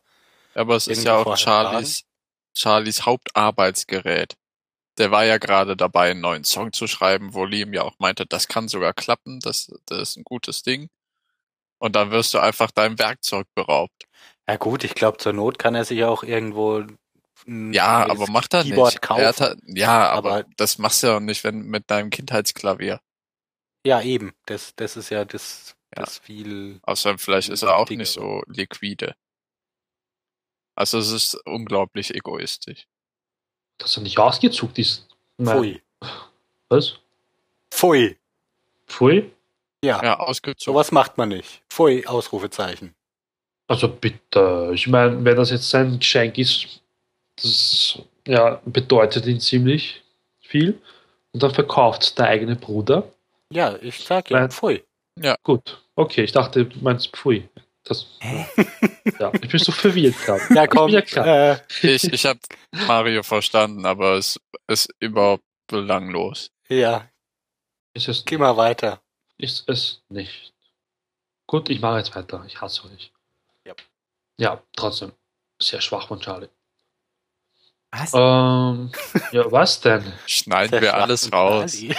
[0.55, 2.03] aber es ist ja auch Charlies,
[2.55, 4.35] Charlies Hauptarbeitsgerät.
[4.99, 8.25] Der war ja gerade dabei, einen neuen Song zu schreiben, wo Liam ja auch meinte,
[8.25, 10.89] das kann sogar klappen, das, das ist ein gutes Ding.
[11.79, 14.05] Und dann wirst du einfach deinem Werkzeug beraubt.
[14.47, 16.85] ja gut, ich glaube, zur Not kann er sich auch irgendwo
[17.45, 19.01] Ja, aber mach das Keyboard nicht.
[19.01, 19.21] kaufen.
[19.21, 23.01] Er hat, ja, aber, Aber- das machst du ja auch nicht, wenn mit deinem Kindheitsklavier.
[23.85, 24.31] Ja, eben.
[24.45, 26.03] Das, das ist ja das, Ja.
[26.03, 26.79] das viel.
[26.83, 27.99] Außerdem vielleicht ist er auch Wichtigere.
[28.03, 29.15] nicht so liquide.
[30.75, 32.85] Also es ist unglaublich egoistisch.
[33.83, 35.05] Dass er nicht ausgezuckt ist.
[35.37, 35.55] Nein.
[35.57, 35.81] Pfui.
[36.69, 36.93] Was?
[37.69, 38.17] Pfui.
[38.87, 39.31] Pfui?
[39.83, 40.73] Ja, Ja, ausgezogen.
[40.73, 41.61] sowas macht man nicht.
[41.69, 42.95] Pfui, Ausrufezeichen.
[43.67, 46.81] Also bitte, ich meine, wenn das jetzt sein Geschenk ist,
[47.35, 50.01] das ja, bedeutet ihn ziemlich
[50.39, 50.81] viel.
[51.33, 53.03] Und dann verkauft der eigene Bruder.
[53.51, 54.83] Ja, ich sag ja, pfui.
[55.43, 57.47] Gut, okay, ich dachte, du meinst Pfui.
[57.85, 58.07] Das,
[59.19, 60.41] ja, ich bin so verwirrt gerade.
[60.53, 60.89] Ja, Ich komm.
[60.89, 61.27] ja klar.
[61.27, 62.39] äh, Ich, ich habe
[62.87, 66.49] Mario verstanden, aber es ist überhaupt belanglos.
[66.69, 67.09] ja,
[67.93, 69.01] Ist es, geh mal weiter.
[69.37, 70.53] ist es nicht.
[71.47, 72.43] Gut, ich mache jetzt weiter.
[72.47, 73.11] Ich hasse euch.
[73.65, 73.75] Ja.
[74.39, 75.11] Ja, trotzdem.
[75.61, 76.49] Sehr schwach von Charlie.
[77.95, 78.11] Was?
[78.15, 78.91] Ähm,
[79.31, 80.03] ja, was denn?
[80.25, 81.79] Schneiden wir alles raus.
[81.79, 81.95] Ja,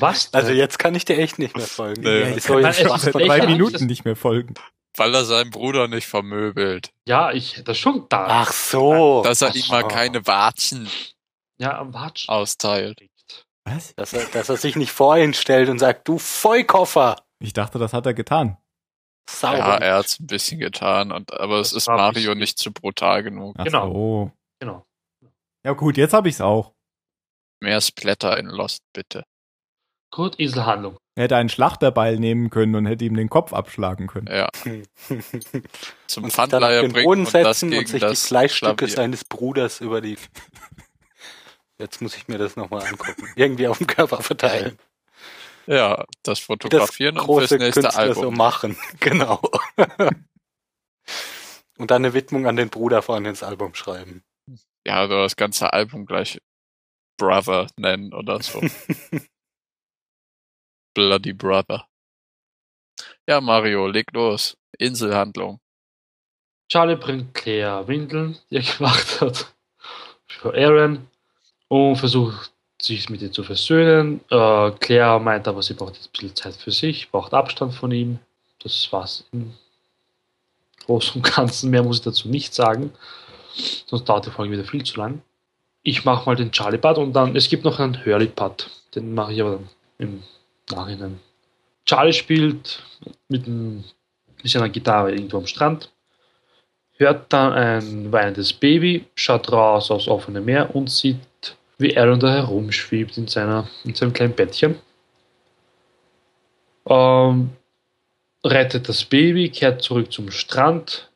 [0.00, 0.40] was denn?
[0.40, 2.02] Also jetzt kann ich dir echt nicht mehr folgen.
[2.02, 2.20] Nee.
[2.20, 3.46] Ja, Ich soll kann jetzt es ist seit drei.
[3.46, 4.54] Minuten nicht mehr folgen.
[4.96, 6.90] Weil er seinen Bruder nicht vermöbelt.
[7.06, 8.26] ja, ich, das schon da.
[8.28, 9.22] Ach so.
[9.22, 10.88] Dass er ach ihm mal keine Watschen
[11.58, 12.28] Ja, am Watsch.
[12.28, 12.98] austeilt.
[13.64, 13.94] Was?
[13.94, 17.16] Dass er, dass er sich nicht vor ihn stellt und sagt, du Vollkoffer.
[17.40, 18.56] Ich dachte, das hat er getan.
[19.30, 19.58] Sauber.
[19.58, 22.58] Ja, er hat's ein bisschen getan, und, aber es Das ist war ein Mario nicht
[22.58, 23.54] zu brutal genug.
[23.58, 23.92] Ach Genau.
[23.92, 24.32] So.
[24.60, 24.84] Genau.
[25.64, 26.74] Ja gut, jetzt habe ich's auch.
[27.60, 29.24] Mehr Splatter in Lost, bitte.
[30.10, 30.96] Gut, Eselhandlung.
[31.16, 34.28] Er hätte einen Schlachterbeil nehmen können und hätte ihm den Kopf abschlagen können.
[34.28, 34.48] Ja,
[36.06, 38.06] zum und sich dann auf Pfandleiher den bringen Boden und das gegen und sich die
[38.06, 38.94] das Fleischstücke Klavier.
[38.96, 40.16] seines Bruders über die.
[41.78, 43.28] Jetzt muss ich mir das nochmal angucken.
[43.36, 44.78] Irgendwie auf dem Körper verteilen.
[45.66, 48.36] Ja, das Wie das fotografieren und fürs nächste Künstler so Album.
[48.36, 48.76] machen.
[49.00, 49.40] Genau.
[51.76, 54.22] und dann eine Widmung an den Bruder vorne ins Album schreiben.
[54.86, 56.40] Ja, oder das ganze Album gleich
[57.16, 58.60] Brother nennen oder so.
[60.94, 61.86] Bloody Brother.
[63.26, 64.56] Ja, Mario, leg los.
[64.78, 65.60] Inselhandlung.
[66.68, 69.52] Charlie bringt Claire Windeln, die er gemacht hat,
[70.26, 71.06] für Aaron
[71.68, 74.20] und versucht sich mit ihr zu versöhnen.
[74.30, 77.90] Äh, Claire meint aber, sie braucht jetzt ein bisschen Zeit für sich, braucht Abstand von
[77.90, 78.18] ihm.
[78.62, 79.54] Das war's im
[80.84, 81.70] Großen und Ganzen.
[81.70, 82.92] Mehr muss ich dazu nicht sagen,
[83.86, 85.22] sonst dauert die Folge wieder viel zu lang.
[85.82, 89.40] Ich mache mal den Charlie-Part und dann, es gibt noch einen Hurley-Part, den mache ich
[89.40, 89.68] aber dann
[89.98, 90.22] im
[90.70, 91.20] Nachhinein.
[91.84, 92.82] Charlie spielt
[93.28, 93.84] mit, einem,
[94.42, 95.90] mit seiner Gitarre irgendwo am Strand
[96.98, 102.34] hört dann ein weinendes Baby, schaut raus aufs offene Meer und sieht, wie Aaron da
[102.34, 104.76] herumschwebt in, seiner, in seinem kleinen Bettchen.
[106.86, 107.50] Ähm,
[108.44, 111.07] rettet das Baby, kehrt zurück zum Strand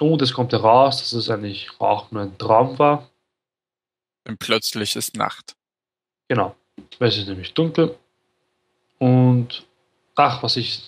[0.00, 3.10] und es kommt heraus, dass es eigentlich auch nur ein Traum war.
[4.26, 5.56] Und plötzlich ist Nacht.
[6.28, 6.54] Genau,
[6.98, 7.96] weil es ist nämlich dunkel.
[8.98, 9.64] Und
[10.14, 10.82] ach, was ich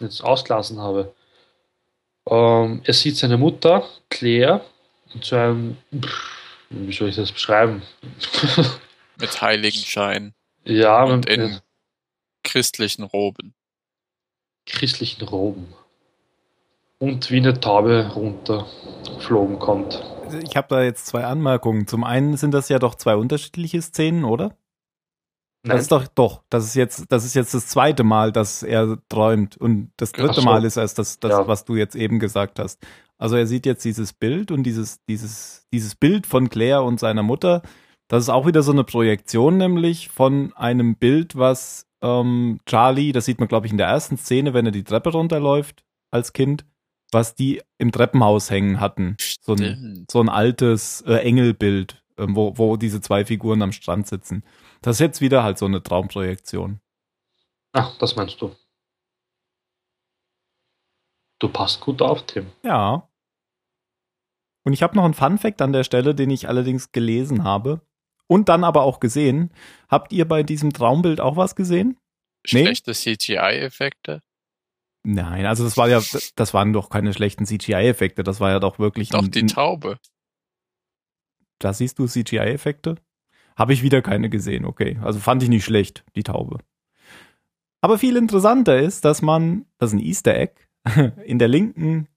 [0.00, 1.14] jetzt ausgelassen habe.
[2.28, 4.64] Ähm, er sieht seine Mutter, Claire,
[5.14, 5.76] in so einem,
[6.70, 7.82] wie soll ich das beschreiben?
[9.20, 11.60] Mit Heiligenschein ja, und mit in
[12.44, 13.54] christlichen Roben.
[14.64, 15.74] christlichen Roben.
[17.00, 20.02] Und wie eine Taube runtergeflogen kommt.
[20.42, 21.86] Ich habe da jetzt zwei Anmerkungen.
[21.86, 24.56] Zum einen sind das ja doch zwei unterschiedliche Szenen, oder?
[25.62, 28.62] Das Nein, ist doch, doch, das ist jetzt, das ist jetzt das zweite Mal, dass
[28.62, 29.56] er träumt.
[29.56, 30.42] Und das dritte so.
[30.42, 31.48] Mal ist erst das, das Ja.
[31.48, 32.84] was du jetzt eben gesagt hast.
[33.16, 37.22] Also er sieht jetzt dieses Bild und dieses, dieses, dieses Bild von Claire und seiner
[37.22, 37.62] Mutter.
[38.08, 43.24] Das ist auch wieder so eine Projektion, nämlich von einem Bild, was ähm, Charlie, das
[43.24, 46.64] sieht man, glaube ich, in der ersten Szene, wenn er die Treppe runterläuft als Kind,
[47.12, 49.16] was die im Treppenhaus hängen hatten.
[49.40, 54.06] So ein, so ein altes äh, Engelbild, ähm, wo, wo diese zwei Figuren am Strand
[54.06, 54.44] sitzen.
[54.82, 56.80] Das ist jetzt wieder halt so eine Traumprojektion.
[57.72, 58.54] ach, das meinst du.
[61.40, 62.46] Du passt gut auf, Tim.
[62.62, 63.08] Ja.
[64.64, 67.80] Und ich habe noch einen Fun-Fact an der Stelle, den ich allerdings gelesen habe
[68.26, 69.50] und dann aber auch gesehen.
[69.88, 71.96] Habt ihr bei diesem Traumbild auch was gesehen?
[72.52, 72.64] Nee.
[72.64, 74.20] Schlechte CGI-Effekte.
[75.04, 76.02] Nein, also das war ja,
[76.36, 79.98] das waren doch keine schlechten CGI-Effekte, das war ja doch wirklich Doch ein, die Taube.
[81.58, 82.96] Da siehst du CGI-Effekte?
[83.56, 84.98] Habe ich wieder keine gesehen, okay.
[85.02, 86.58] Also fand ich nicht schlecht, die Taube.
[87.80, 90.54] Aber viel interessanter ist, dass man, das ist ein Easter Egg,
[91.24, 92.08] in der linken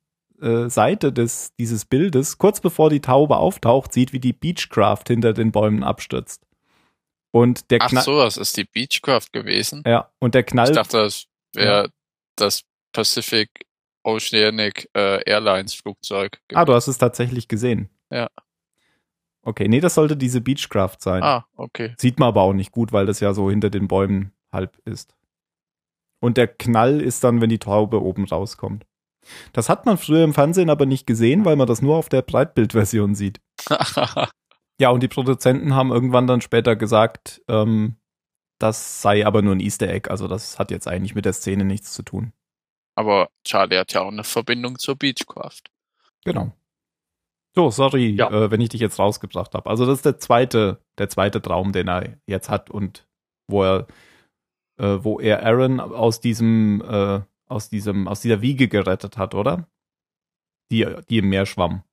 [0.42, 5.34] äh, Seite des, dieses Bildes, kurz bevor die Taube auftaucht, sieht, wie die Beechcraft hinter
[5.34, 6.46] den Bäumen abstürzt.
[7.32, 9.84] Und der Ach Knall, so, das ist die Beechcraft gewesen.
[9.86, 11.92] ja, und der Knall, Ich dachte, das wäre
[12.36, 13.50] das Pacific
[14.04, 16.40] Oceanic äh, Airlines Flugzeug.
[16.54, 17.90] ah, du hast es tatsächlich gesehen.
[18.10, 18.30] Ja.
[19.44, 21.24] Okay, nee, das sollte diese Beechcraft sein.
[21.24, 21.96] Ah, okay.
[21.98, 25.16] Sieht man aber auch nicht gut, weil das ja so hinter den Bäumen halb ist.
[26.20, 28.86] Und der Knall ist dann, wenn die Taube oben rauskommt.
[29.54, 32.22] Das hat man früher im Fernsehen aber nicht gesehen, weil man das nur auf der
[32.22, 33.40] Breitbildversion sieht.
[34.80, 37.98] Ja, und die Produzenten haben irgendwann dann später gesagt, ähm,
[38.58, 40.10] das sei aber nur ein Easter Egg.
[40.10, 42.34] Also das hat jetzt eigentlich mit der Szene nichts zu tun.
[42.96, 45.64] Aber Charlie hat ja auch eine Verbindung zur Beechcraft.
[46.26, 46.52] Genau.
[47.56, 48.30] So, sorry, Ja.
[48.30, 49.70] äh, wenn ich dich jetzt rausgebracht habe.
[49.70, 53.06] Also das ist der zweite, der zweite Traum, den er jetzt hat und
[53.48, 53.88] wo er,
[54.80, 59.68] äh, wo er Aaron aus diesem, äh, aus diesem, aus dieser Wiege gerettet hat, oder?
[60.72, 61.84] Die, die im Meer schwamm.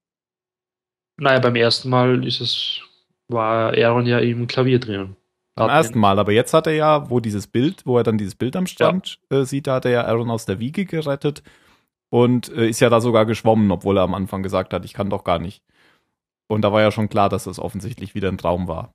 [1.17, 2.81] Naja, beim ersten Mal ist es,
[3.27, 5.17] war Aaron ja im Klavier drinnen.
[5.59, 8.35] Beim ersten Mal, aber jetzt hat er ja, wo dieses Bild, wo er dann dieses
[8.35, 11.43] Bild am Strand äh, sieht, da hat er ja Aaron aus der Wiege gerettet
[12.11, 15.11] und äh, ist ja da sogar geschwommen, obwohl er am Anfang gesagt hat, ich kann
[15.11, 15.63] doch gar nicht.
[16.49, 18.93] Und da war ja schon klar, dass das offensichtlich wieder ein Traum war.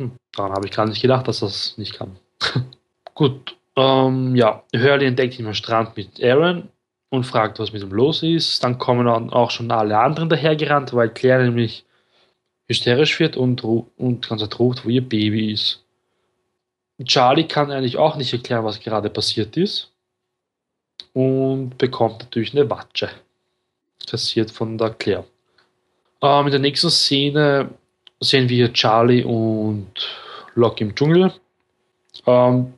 [0.00, 2.18] Hm, daran habe ich gar nicht gedacht, dass das nicht kann.
[3.14, 6.68] Gut, ähm, ja, Hurley entdeckt ihn am Strand mit Aaron
[7.10, 8.62] und fragt, was mit ihm los ist.
[8.64, 11.84] Dann kommen dann auch schon alle anderen dahergerannt, weil Claire nämlich
[12.72, 15.84] hysterisch wird und, und ganz ertrugt, wo ihr Baby ist.
[17.04, 19.90] Charlie kann eigentlich auch nicht erklären, was gerade passiert ist
[21.12, 23.10] und bekommt natürlich eine Watsche.
[24.08, 25.24] Kassiert von der Claire.
[26.22, 27.70] Ähm, in der nächsten Szene
[28.20, 29.92] sehen wir Charlie und
[30.54, 31.32] Locke im Dschungel.
[32.26, 32.74] Ähm,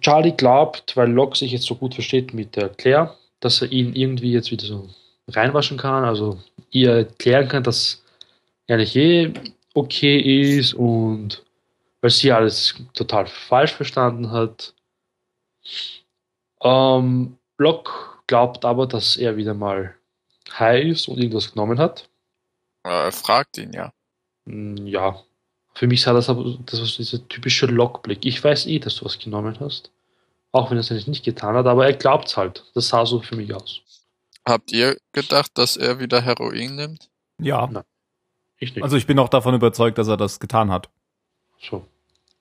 [0.00, 3.94] Charlie glaubt, weil Locke sich jetzt so gut versteht mit der Claire, dass er ihn
[3.94, 4.88] irgendwie jetzt wieder so
[5.28, 6.38] reinwaschen kann, also
[6.70, 8.01] ihr erklären kann, dass
[8.76, 9.32] nicht eh
[9.74, 10.18] okay
[10.58, 11.44] ist und
[12.00, 14.74] weil sie alles total falsch verstanden hat.
[16.62, 17.92] Ähm, Locke
[18.26, 19.94] glaubt aber, dass er wieder mal
[20.58, 22.08] high ist und irgendwas genommen hat.
[22.84, 23.92] Er fragt ihn ja.
[24.44, 25.22] Mm, Ja,
[25.74, 28.24] für mich sah das aber, das war dieser typische Lockblick.
[28.24, 29.90] Ich weiß eh, dass du was genommen hast.
[30.50, 32.64] Auch wenn er es eigentlich nicht getan hat, aber er glaubt's halt.
[32.74, 33.80] Das sah so für mich aus.
[34.46, 37.08] Habt ihr gedacht, dass er wieder Heroin nimmt?
[37.38, 37.84] Ja, Na.
[38.62, 40.88] Ich also ich bin auch davon überzeugt, dass er das getan hat.
[41.58, 41.84] so.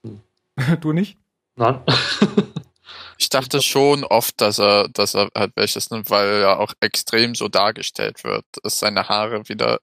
[0.82, 1.18] du nicht?
[1.56, 1.82] Nein.
[3.18, 7.36] Ich dachte schon oft, dass er, dass er halt welches nimmt, weil er auch extrem
[7.36, 9.80] so dargestellt wird, dass seine Haare wieder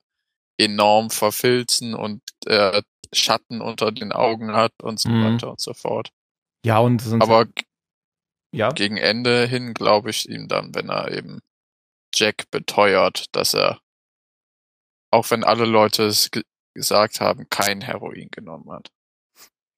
[0.59, 5.25] enorm verfilzen und er Schatten unter den Augen hat und so Mhm.
[5.25, 6.11] weiter und so fort.
[6.67, 7.47] Ja, und Aber
[8.53, 11.39] ja, gegen Ende hin glaube ich ihm dann, wenn er eben
[12.13, 13.79] Jack beteuert, dass er,
[15.11, 16.43] auch wenn alle Leute es ge
[16.75, 18.89] gesagt haben, kein Heroin genommen hat.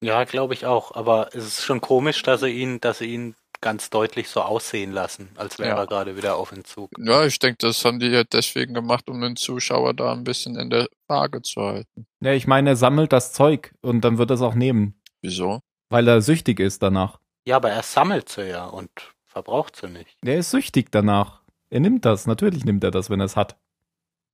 [0.03, 0.95] Ja, glaube ich auch.
[0.95, 4.93] Aber es ist schon komisch, dass sie ihn, dass sie ihn ganz deutlich so aussehen
[4.93, 5.77] lassen, als wäre Ja.
[5.79, 6.91] er gerade wieder auf Entzug.
[6.99, 10.57] Ja, ich denke, das haben die ja deswegen gemacht, um den Zuschauer da ein bisschen
[10.57, 12.07] in der Waage zu halten.
[12.21, 15.61] ja, ich meine, er sammelt das Zeug und dann wird er es auch nehmen, Wieso?
[15.91, 17.19] weil er süchtig ist danach.
[17.47, 18.91] Ja, aber er sammelt sie ja und
[19.27, 20.17] verbraucht sie nicht.
[20.25, 21.43] Er ist süchtig danach.
[21.71, 23.59] Er nimmt das, natürlich nimmt er das, wenn er es hat.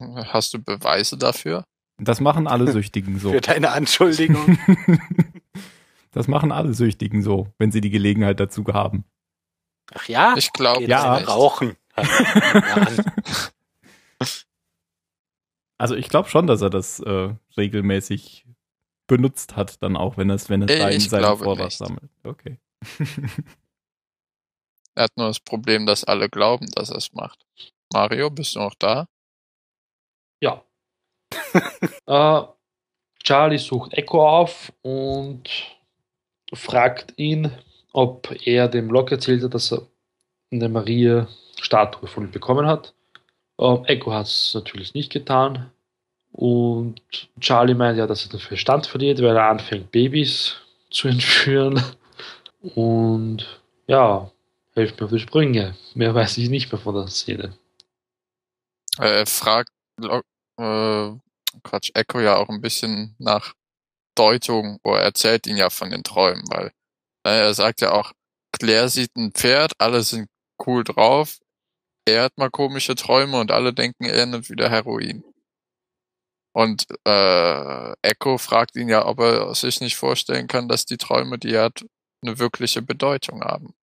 [0.01, 1.65] Hast du Beweise dafür?
[1.99, 3.31] Das machen alle Süchtigen so.
[3.33, 4.59] Für deine Anschuldigung.
[6.13, 9.05] das machen alle Süchtigen so, wenn sie die Gelegenheit dazu haben.
[9.95, 10.35] Ach ja?
[10.37, 11.17] Ich glaube Ja.
[11.17, 11.77] Rauchen.
[15.79, 18.47] Also ich glaube schon, dass er das äh, regelmäßig
[19.07, 21.67] benutzt hat, dann auch, wenn er es wenn er es Äh, da in seinem Vorrat
[21.67, 21.77] nicht.
[21.77, 22.11] sammelt.
[22.25, 22.59] Okay.
[24.95, 27.45] Er hat nur das Problem, dass alle glauben, dass er es macht.
[27.93, 29.07] Mario, bist du noch da?
[30.41, 30.63] Ja.
[32.07, 32.47] äh,
[33.23, 35.49] Charlie sucht Echo auf und
[36.53, 37.51] fragt ihn,
[37.93, 39.83] ob er dem Locke erzählt hat, dass er
[40.53, 42.95] eine Maria-Statue von ihm bekommen hat.
[43.59, 45.73] Ähm, Echo hat es natürlich nicht getan.
[46.33, 47.01] Und
[47.41, 50.57] Charlie meint ja, dass er den Verstand verliert, weil er anfängt, Babys
[50.91, 51.83] zu entführen.
[52.75, 54.31] Und ja,
[54.75, 55.77] hilft mir auf die Sprünge.
[55.95, 57.57] Mehr weiß ich nicht mehr von der Szene.
[58.99, 61.13] Äh, Er fragt äh,
[61.63, 63.55] Quatsch, Echo ja auch ein bisschen nach
[64.15, 66.73] Deutung, wo er erzählt ihn ja von den Träumen, weil
[67.27, 68.13] äh, er sagt ja auch,
[68.53, 70.29] Claire sieht ein Pferd, alle sind
[70.67, 71.39] cool drauf,
[72.07, 75.25] er hat mal komische Träume und alle denken, er nimmt wieder Heroin.
[76.53, 81.39] Und äh, Echo fragt ihn ja, ob er sich nicht vorstellen kann, dass die Träume,
[81.39, 81.85] die er hat,
[82.23, 83.75] eine wirkliche Bedeutung haben.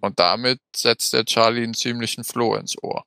[0.00, 3.04] Und damit setzt der Charlie einen ziemlichen Floh ins Ohr.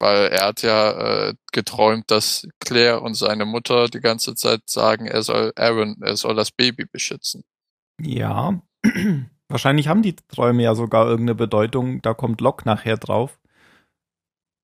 [0.00, 5.06] Weil er hat ja äh, geträumt, dass Claire und seine Mutter die ganze Zeit sagen,
[5.06, 7.44] er soll Aaron, er soll das Baby beschützen.
[8.00, 8.60] Ja,
[9.48, 12.02] wahrscheinlich haben die Träume ja sogar irgendeine Bedeutung.
[12.02, 13.38] Da kommt Locke nachher drauf.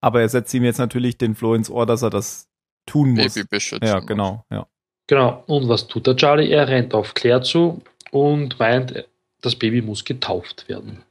[0.02, 2.48] Aber er setzt ihm jetzt natürlich den Floh ins Ohr, dass er das
[2.86, 3.34] tun muss.
[3.34, 3.86] Baby beschützen.
[3.86, 4.66] Ja, genau, ja.
[5.06, 5.42] Genau.
[5.46, 6.50] Und was tut der Charlie?
[6.50, 9.04] Er rennt auf Claire zu und meint,
[9.40, 11.02] das Baby muss getauft werden.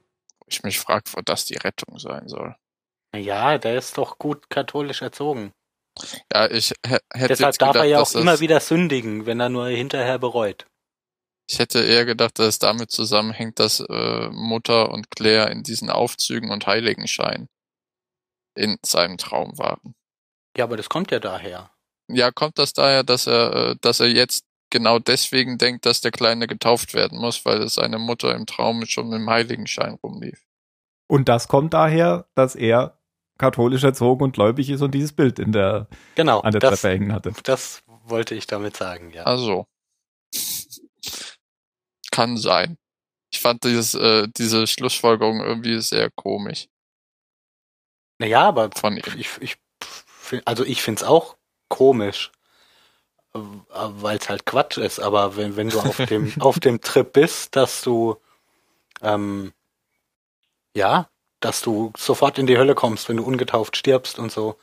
[0.47, 2.55] Ich mich frage, wo das die Rettung sein soll.
[3.15, 5.51] Ja, der ist doch gut katholisch erzogen.
[6.31, 9.39] Ja, ich hä- hätte Deshalb jetzt darf gedacht, er ja auch immer wieder sündigen, wenn
[9.39, 10.65] er nur hinterher bereut.
[11.49, 15.89] Ich hätte eher gedacht, dass es damit zusammenhängt, dass äh, Mutter und Claire in diesen
[15.89, 17.47] Aufzügen und Heiligenschein
[18.55, 19.95] in seinem Traum waren.
[20.55, 21.71] Ja, aber das kommt ja daher.
[22.07, 26.11] Ja, kommt das daher, dass er, äh, dass er jetzt genau deswegen denkt, dass der
[26.11, 30.45] Kleine getauft werden muss, weil seine Mutter im Traum schon im Heiligenschein rumlief.
[31.09, 32.98] Und das kommt daher, dass er
[33.39, 36.41] katholisch erzogen und gläubig ist und dieses Bild in der, Genau.
[36.41, 37.33] an der das, Treppe hängen hatte.
[37.43, 39.23] das wollte ich damit sagen, ja.
[39.23, 39.65] Also.
[42.11, 42.77] Kann sein.
[43.31, 46.67] Ich fand dieses, äh, diese Schlussfolgerung irgendwie sehr komisch
[48.19, 49.03] Naja, aber von ihm.
[49.17, 49.57] ich, ich,
[50.45, 51.37] also ich find's auch
[51.69, 52.31] komisch,
[53.33, 54.99] weil es halt Quatsch ist.
[54.99, 58.17] Aber wenn, wenn du auf dem, auf dem Trip bist, dass du,
[59.01, 59.53] ähm,
[60.75, 61.09] ja,
[61.39, 64.57] dass du sofort in die Hölle kommst, wenn du ungetauft stirbst und so.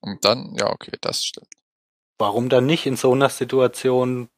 [0.00, 1.48] Und dann, ja, okay, das stimmt.
[2.18, 4.28] Warum dann nicht in so einer Situation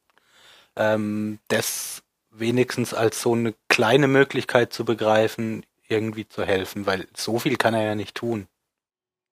[0.75, 7.39] ähm, das wenigstens als so eine kleine Möglichkeit zu begreifen, irgendwie zu helfen, weil so
[7.39, 8.47] viel kann er ja nicht tun.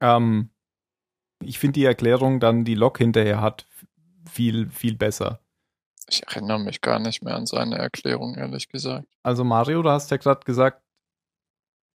[0.02, 0.50] Ähm,
[1.42, 3.68] ich finde die Erklärung dann, die Lok hinterher hat,
[4.30, 5.40] viel, viel besser.
[6.08, 9.08] Ich erinnere mich gar nicht mehr an seine Erklärung, ehrlich gesagt.
[9.24, 10.85] Also Mario, du hast ja gerade gesagt,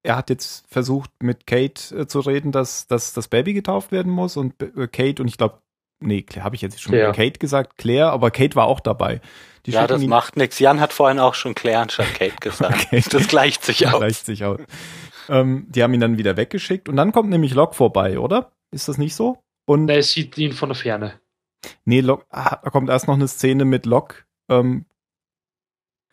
[0.02, 4.12] er hat jetzt versucht mit Kate äh, zu reden, dass, dass das Baby getauft werden
[4.12, 5.60] muss und äh, Kate und ich glaube,
[6.00, 7.12] nee, Claire habe ich jetzt schon Claire.
[7.12, 9.20] Kate gesagt, Claire, aber Kate war auch dabei.
[9.66, 10.58] Die ja, das macht nichts.
[10.58, 12.86] Jan hat vorhin auch schon Claire anstatt Kate gesagt.
[12.86, 13.02] Okay.
[13.10, 13.98] Das gleicht sich aus.
[13.98, 14.60] gleicht sich aus.
[15.28, 18.52] ähm, die haben ihn dann wieder weggeschickt und dann kommt nämlich Locke vorbei, oder?
[18.70, 19.38] Ist das nicht so?
[19.66, 21.20] Und Er sieht ihn von der Ferne.
[21.84, 24.24] Nee, Locke, ah, da kommt erst noch eine Szene mit Locke.
[24.48, 24.86] Ähm,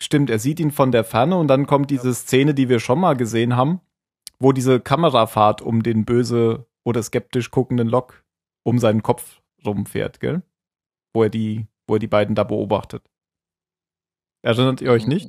[0.02, 3.00] stimmt, er sieht ihn von der Ferne und dann kommt diese Szene, die wir schon
[3.00, 3.80] mal gesehen haben,
[4.38, 8.16] wo diese Kamerafahrt um den böse oder skeptisch guckenden Locke
[8.62, 10.42] um seinen Kopf rumfährt, gell?
[11.12, 13.02] Wo er die, wo er die beiden da beobachtet.
[14.42, 15.28] Erinnert ihr euch nicht?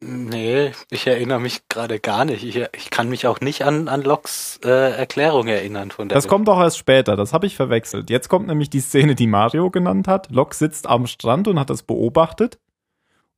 [0.00, 2.44] Nee, ich erinnere mich gerade gar nicht.
[2.44, 6.14] Ich, ich kann mich auch nicht an, an Locks äh, Erklärung erinnern von der.
[6.14, 8.08] Das kommt auch erst später, das habe ich verwechselt.
[8.08, 10.30] Jetzt kommt nämlich die Szene, die Mario genannt hat.
[10.30, 12.60] Locke sitzt am Strand und hat das beobachtet.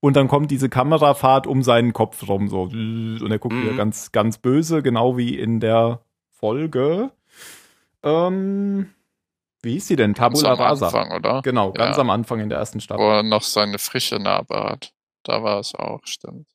[0.00, 2.62] Und dann kommt diese Kamerafahrt um seinen Kopf rum, so.
[2.62, 3.62] Und er guckt Mhm.
[3.64, 7.10] wieder ganz, ganz böse, genau wie in der Folge.
[8.02, 8.90] Ähm,
[9.62, 10.14] wie hieß sie denn?
[10.14, 10.86] Ganz Tabula am Rasa.
[10.86, 11.42] Anfang, oder?
[11.42, 12.00] Genau, ganz Ja.
[12.00, 13.04] am Anfang in der ersten Staffel.
[13.04, 14.94] Wo er noch seine frische Narbe hat.
[15.22, 16.46] Da war es auch, stimmt.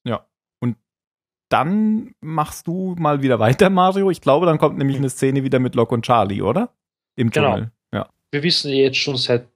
[1.49, 4.09] Dann machst du mal wieder weiter, Mario.
[4.09, 6.69] Ich glaube, dann kommt nämlich eine Szene wieder mit Locke und Charlie, oder?
[7.15, 7.51] Im Genau.
[7.51, 7.71] Tunnel.
[7.93, 8.09] Ja.
[8.31, 9.47] Wir wissen jetzt schon seit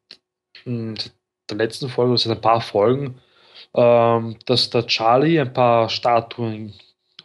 [0.66, 0.94] mh,
[1.50, 3.16] der letzten Folge, oder seit ein paar Folgen,
[3.74, 6.74] ähm, dass der Charlie ein paar Statuen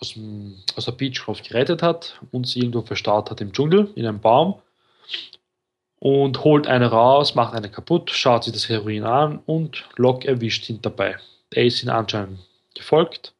[0.01, 4.07] aus, dem, aus der Beechcroft gerettet hat und sie irgendwo verstaut hat im Dschungel, in
[4.07, 4.61] einem Baum.
[5.99, 10.68] Und holt eine raus, macht eine kaputt, schaut sich das Heroin an und Locke erwischt
[10.68, 11.16] ihn dabei.
[11.51, 12.40] Er ist ihm anscheinend
[12.74, 13.34] gefolgt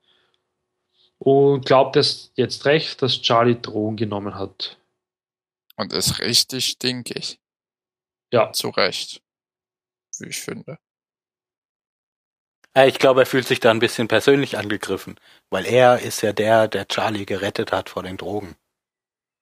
[1.18, 4.78] und glaubt es jetzt recht, dass Charlie Drogen genommen hat.
[5.76, 7.38] Und ist richtig stinkig.
[8.32, 9.22] Ja, Zu Recht.
[10.18, 10.78] Wie ich finde.
[12.77, 15.16] Äh, ich glaube, er fühlt sich da ein bisschen persönlich angegriffen,
[15.51, 18.57] weil er ist ja der, der Charlie gerettet hat vor den Drogen.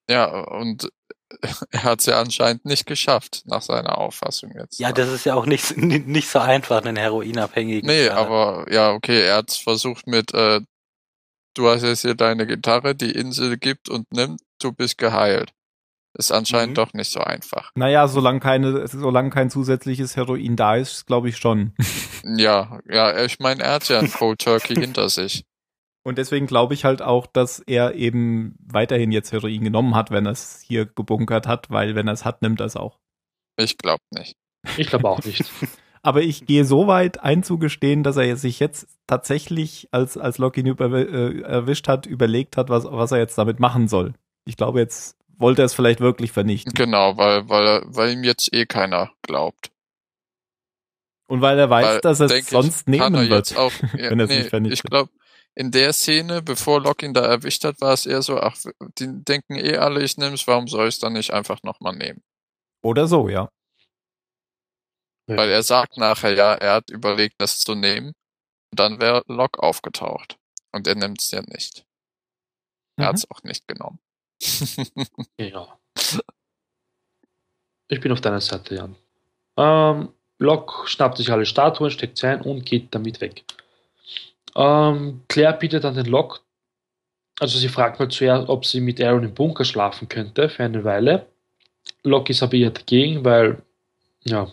[0.09, 0.91] Ja, und
[1.70, 4.78] er hat es ja anscheinend nicht geschafft, nach seiner Auffassung jetzt.
[4.78, 7.87] Ja, das ist ja auch nicht, nicht so einfach, einen Heroinabhängigen.
[7.87, 10.61] Nee, äh, aber ja, okay, er hat es versucht mit, äh,
[11.55, 15.53] du hast jetzt hier deine Gitarre, die Insel gibt und nimmt, du bist geheilt.
[16.14, 16.74] Ist anscheinend Mhm.
[16.74, 17.70] doch nicht so einfach.
[17.74, 21.74] Naja, solange keine, solange kein zusätzliches Heroin da ist, glaube ich schon.
[22.24, 25.44] Ja, ja, ich meine, er hat ja einen Cold Turkey hinter sich.
[26.04, 30.26] Und deswegen glaube ich halt auch, dass er eben weiterhin jetzt Heroin genommen hat, wenn
[30.26, 33.00] er es hier gebunkert hat, weil wenn er es hat, nimmt er es auch.
[33.56, 34.36] Ich glaube nicht.
[34.76, 35.44] ich glaube auch nicht.
[36.04, 40.66] Aber ich gehe so weit einzugestehen, dass er sich jetzt tatsächlich, als, als Locke ihn
[40.66, 44.14] über, äh, erwischt hat, überlegt hat, was, was er jetzt damit machen soll.
[44.44, 46.72] Ich glaube, jetzt wollte er es vielleicht wirklich vernichten.
[46.72, 49.70] Genau, weil, weil, weil ihm jetzt eh keiner glaubt.
[51.28, 53.57] Und weil er weiß, Weil, dass er es ich, sonst er nehmen wird.
[53.57, 54.78] auch, ja, wenn er es nee, nicht vernichtet.
[54.84, 55.11] Ich glaube,
[55.55, 58.57] in der Szene, bevor Locke ihn da erwischt hat, war es eher so, ach,
[58.99, 61.95] die denken eh alle, ich nehme es, warum soll ich es dann nicht einfach nochmal
[61.95, 62.22] nehmen?
[62.82, 63.51] Oder so, ja.
[65.28, 65.36] Ja.
[65.36, 68.09] Weil er sagt nachher, ja, er hat überlegt, das zu nehmen.
[68.72, 70.36] Und dann wäre Locke aufgetaucht.
[70.72, 71.84] Und er nimmt es ja nicht.
[72.97, 73.09] Er Mhm.
[73.09, 74.01] hat es auch nicht genommen.
[75.38, 75.78] Ja.
[77.88, 78.97] Ich bin auf deiner Seite, Jan.
[79.57, 83.45] Ähm, Locke schnappt sich alle Statuen, steckt sie ein und geht damit weg.
[84.57, 86.40] Ähm, Claire bietet an den Locke,
[87.38, 90.84] also sie fragt mal zuerst, ob sie mit Aaron im Bunker schlafen könnte für eine
[90.84, 91.26] Weile.
[92.03, 93.62] Locke ist aber eher dagegen, weil,
[94.24, 94.51] ja,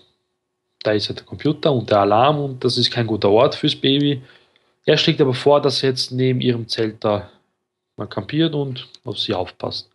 [0.84, 3.76] da ist ja der Computer und der Alarm und das ist kein guter Ort fürs
[3.76, 4.22] Baby.
[4.86, 7.30] Er schlägt aber vor, dass er jetzt neben ihrem Zelt da
[8.00, 9.90] mal kampiert und auf sie aufpasst.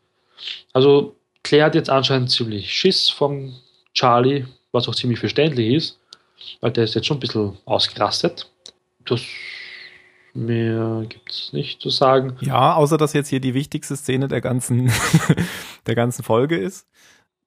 [0.73, 3.55] Also Claire hat jetzt anscheinend ziemlich Schiss vom
[3.95, 5.99] Charlie, was auch ziemlich verständlich ist,
[6.61, 8.51] weil der ist jetzt schon ein bisschen ausgerastet.
[9.05, 9.23] Das
[10.35, 12.37] mehr gibt es nicht zu sagen.
[12.41, 14.93] Ja, außer dass jetzt hier die wichtigste Szene der ganzen,
[15.87, 16.89] der ganzen Folge ist.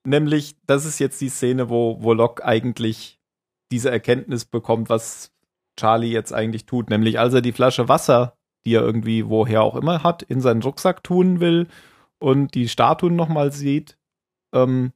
[0.04, 3.20] Nämlich, das ist jetzt die Szene, wo, wo Locke eigentlich
[3.72, 5.32] diese Erkenntnis bekommt, was
[5.76, 6.90] Charlie jetzt eigentlich tut.
[6.90, 8.37] Nämlich als er die Flasche Wasser,
[8.68, 11.70] die er irgendwie woher auch immer hat, in seinen Rucksack tun will
[12.20, 13.98] und die Statuen nochmal sieht,
[14.52, 14.92] ähm,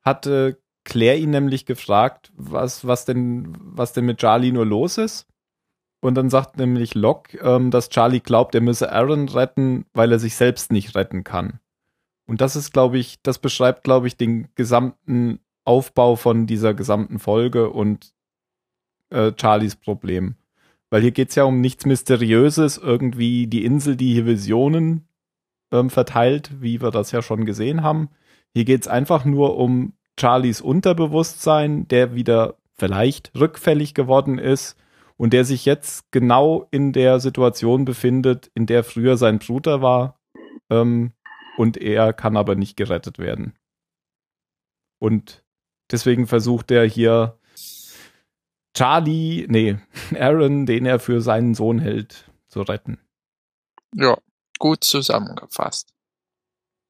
[0.00, 5.26] hatte Claire ihn nämlich gefragt, was, was denn, was denn mit Charlie nur los ist.
[6.00, 10.18] Und dann sagt nämlich Locke, ähm, dass Charlie glaubt, er müsse Aaron retten, weil er
[10.18, 11.60] sich selbst nicht retten kann.
[12.26, 17.18] Und das ist, glaube ich, das beschreibt, glaube ich, den gesamten Aufbau von dieser gesamten
[17.18, 18.14] Folge und
[19.10, 20.36] äh, Charlies Problem.
[20.94, 25.08] Weil hier geht es ja um nichts Mysteriöses, irgendwie die Insel, die hier Visionen
[25.72, 28.10] ähm, verteilt, wie wir das ja schon gesehen haben.
[28.52, 34.76] Hier geht es einfach nur um Charlies Unterbewusstsein, der wieder vielleicht rückfällig geworden ist
[35.16, 40.20] und der sich jetzt genau in der Situation befindet, in der früher sein Bruder war.
[40.70, 41.10] Ähm,
[41.58, 43.54] und er kann aber nicht gerettet werden.
[45.00, 45.42] Und
[45.90, 47.36] deswegen versucht er hier
[48.74, 49.78] Charlie, nee,
[50.18, 52.98] Aaron, den er für seinen Sohn hält, zu retten.
[53.94, 54.18] Ja,
[54.58, 55.94] gut zusammengefasst.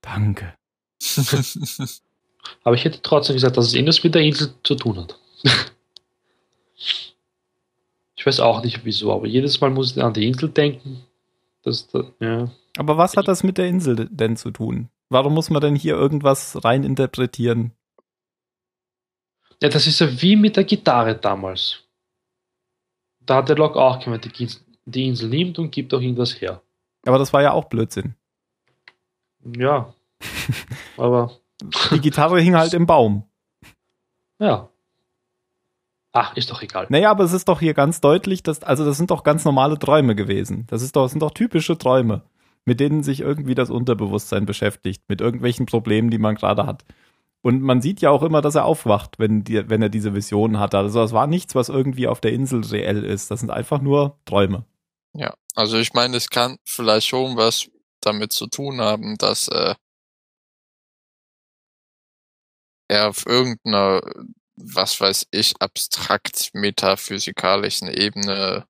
[0.01, 0.55] Danke.
[2.63, 5.19] Aber ich hätte trotzdem gesagt, dass es irgendwas mit der Insel zu tun hat.
[8.17, 11.05] ich weiß auch nicht wieso, aber jedes Mal muss ich an die Insel denken.
[11.63, 12.51] Das, das, ja.
[12.77, 14.91] Aber was hat das mit der Insel denn zu tun?
[15.09, 17.73] Warum muss man denn hier irgendwas reininterpretieren?
[19.65, 21.85] Ja, das ist ja wie mit der Gitarre damals.
[23.21, 24.47] Da hat der Locke auch gemeint, die,
[24.85, 26.61] die Insel nimmt und gibt auch irgendwas her.
[27.07, 28.15] Aber das war ja auch Blödsinn.
[29.57, 29.95] Ja.
[30.99, 31.39] aber.
[31.91, 33.25] Die Gitarre hing halt im Baum.
[34.39, 34.69] Ja.
[36.13, 36.85] Ach, ist doch egal.
[36.91, 39.79] Naja, aber es ist doch hier ganz deutlich, dass, also das sind doch ganz normale
[39.79, 40.67] Träume gewesen.
[40.67, 42.21] Das ist doch, das sind doch typische Träume,
[42.67, 46.85] mit denen sich irgendwie das Unterbewusstsein beschäftigt, mit irgendwelchen Problemen, die man gerade hat.
[47.45, 50.59] Und man sieht ja auch immer, dass er aufwacht, wenn, die, wenn er diese Visionen
[50.59, 50.75] hat.
[50.75, 53.31] Also es war nichts, was irgendwie auf der Insel reell ist.
[53.31, 54.65] Das sind einfach nur Träume.
[55.13, 57.69] Ja, also ich meine, es kann vielleicht schon was
[58.01, 59.75] damit zu tun haben, dass äh,
[62.89, 64.01] er auf irgendeiner,
[64.57, 68.67] was weiß ich, abstrakt metaphysikalischen Ebene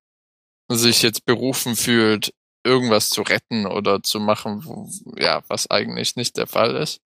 [0.69, 6.37] sich jetzt berufen fühlt, irgendwas zu retten oder zu machen, wo, ja, was eigentlich nicht
[6.37, 7.04] der Fall ist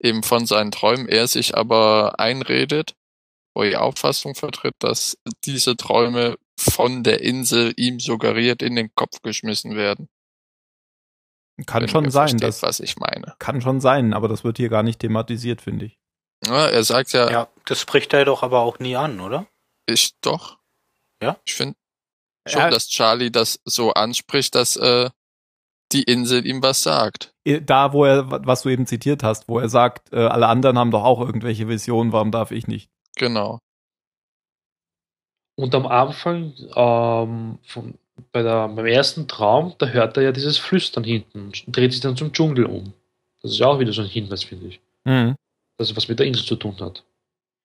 [0.00, 2.94] eben von seinen Träumen, er sich aber einredet,
[3.54, 8.94] wo er die Auffassung vertritt, dass diese Träume von der Insel ihm suggeriert in den
[8.94, 10.08] Kopf geschmissen werden.
[11.66, 13.36] Kann schon sein, versteht, das was ich meine.
[13.38, 15.98] kann schon sein, aber das wird hier gar nicht thematisiert, finde ich.
[16.46, 19.46] Ja, er sagt ja, Ja, das spricht er doch aber auch nie an, oder?
[19.86, 20.58] ich doch.
[21.22, 21.38] Ja?
[21.44, 21.76] Ich finde
[22.46, 25.10] schon, dass Charlie das so anspricht, dass äh,
[25.94, 27.32] die Insel ihm was sagt.
[27.44, 30.90] Da, wo er, was du eben zitiert hast, wo er sagt, äh, alle anderen haben
[30.90, 32.90] doch auch irgendwelche Visionen, warum darf ich nicht?
[33.16, 33.60] Genau.
[35.56, 37.94] Und am Anfang, ähm, von,
[38.32, 42.00] bei der, beim ersten Traum, da hört er ja dieses Flüstern hinten und dreht sich
[42.00, 42.92] dann zum Dschungel um.
[43.42, 44.80] Das ist ja auch wieder so ein Hinweis, finde ich.
[45.04, 45.36] Mhm.
[45.76, 47.04] Dass es was mit der Insel zu tun hat.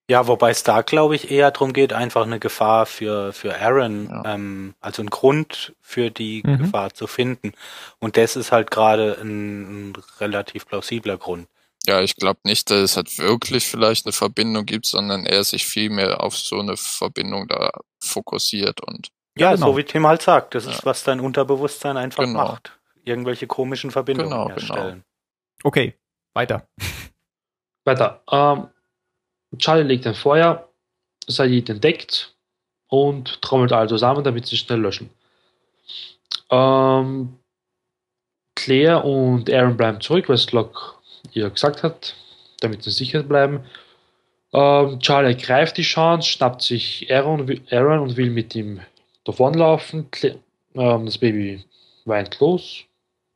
[0.10, 4.08] Ja, wobei es da, glaube ich, eher darum geht, einfach eine Gefahr für, für Aaron,
[4.10, 4.34] Ja.
[4.34, 6.58] ähm, also einen Grund für die Mhm.
[6.58, 7.54] Gefahr zu finden.
[8.00, 11.48] Und das ist halt gerade ein, ein relativ plausibler Grund.
[11.86, 15.66] Ja, ich glaube nicht, dass es halt wirklich vielleicht eine Verbindung gibt, sondern er sich
[15.68, 17.72] viel mehr auf so eine Verbindung da
[18.04, 19.68] fokussiert und Ja, genau.
[19.68, 20.86] so wie Tim halt sagt, das ist, Ja.
[20.86, 22.40] was dein Unterbewusstsein einfach Genau.
[22.48, 22.80] macht.
[23.06, 25.04] Irgendwelche komischen Verbindungen Genau, herstellen.
[25.64, 25.96] Okay,
[26.34, 26.68] weiter.
[27.86, 28.24] Weiter.
[28.32, 28.68] Ähm,
[29.58, 30.70] Charlie legt ein Feuer,
[31.28, 32.36] Said entdeckt
[32.88, 35.10] und trommelt alle zusammen, damit sie schnell löschen.
[36.50, 37.38] Ähm,
[38.56, 40.80] Claire und Aaron bleiben zurück, was Locke
[41.34, 42.16] ihr gesagt hat,
[42.62, 43.64] damit sie sicher bleiben.
[44.52, 48.82] Ähm, Charlie ergreift die Chance, schnappt sich Aaron, Aaron und will mit ihm
[49.24, 50.10] davonlaufen.
[50.12, 50.40] Cla-
[50.74, 51.64] ähm, das Baby
[52.06, 52.84] weint los.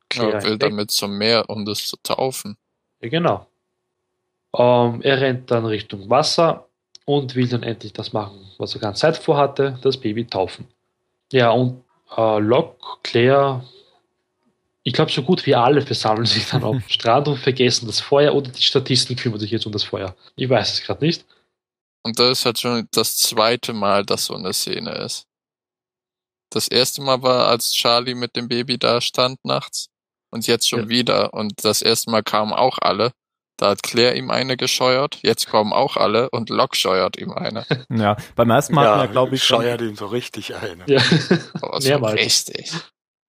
[0.10, 2.58] Claire ja, will damit zum Meer, um das zu taufen.
[3.02, 3.48] ja, genau.
[4.56, 6.68] Ähm, er rennt dann Richtung Wasser
[7.06, 10.68] und will dann endlich das machen, was er ganz Zeit vorhatte, das Baby taufen.
[11.32, 11.84] Ja, und
[12.16, 13.64] äh, Locke, Claire,
[14.84, 18.00] ich glaube, so gut wie alle versammeln sich dann auf dem Strand und vergessen das
[18.00, 20.16] Feuer oder die Statisten kümmern sich jetzt um das Feuer.
[20.36, 21.26] Ich weiß es gerade nicht.
[22.04, 25.26] Und das ist halt schon das zweite Mal, dass so eine Szene ist.
[26.50, 29.90] Das erste Mal war, als Charlie mit dem Baby da stand nachts.
[30.30, 30.90] Und jetzt schon Ja.
[30.90, 31.34] wieder.
[31.34, 33.12] Und das erste Mal kamen auch alle.
[33.58, 35.20] Da hat Claire ihm eine gescheuert.
[35.22, 37.66] Jetzt kommen auch alle und Locke scheuert ihm eine.
[37.90, 40.84] Ja, beim ersten Mal, ja, glaube ich, schon, scheuert ihm so richtig ein.
[40.88, 41.02] Ja.
[41.62, 42.20] Aber so Mehrmals.
[42.20, 42.74] richtig.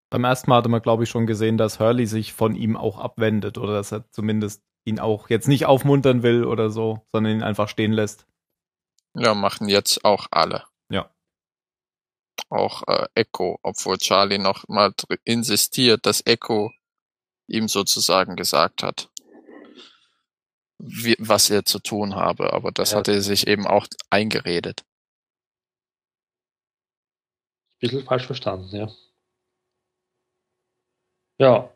[0.09, 2.97] beim ersten Mal hatte man, glaube ich, schon gesehen, dass Hurley sich von ihm auch
[2.99, 7.43] abwendet oder dass er zumindest ihn auch jetzt nicht aufmuntern will oder so, sondern ihn
[7.43, 8.25] einfach stehen lässt.
[9.15, 10.63] Ja, machen jetzt auch alle.
[10.89, 11.09] Ja.
[12.49, 16.71] Auch äh, Echo, obwohl Charlie noch mal insistiert, dass Echo
[17.47, 19.09] ihm sozusagen gesagt hat,
[20.79, 22.53] wie, was er zu tun habe.
[22.53, 22.97] Aber das Ja.
[22.99, 24.83] hat er sich eben auch eingeredet.
[27.79, 28.89] bisschen falsch verstanden, ja.
[31.37, 31.69] Ja.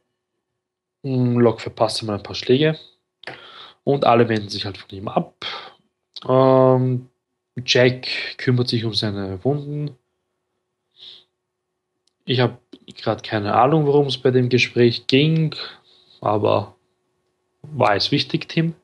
[1.04, 2.80] Mm, Locke verpasst ihm ein paar Schläge.
[3.84, 5.46] Und alle wenden sich halt von ihm ab.
[6.28, 7.10] Ähm,
[7.66, 9.98] Jack kümmert sich um seine Wunden.
[12.26, 15.56] Ich habe gerade keine Ahnung, worum es bei dem Gespräch ging,
[16.22, 16.76] aber
[17.62, 18.76] war es wichtig, Tim?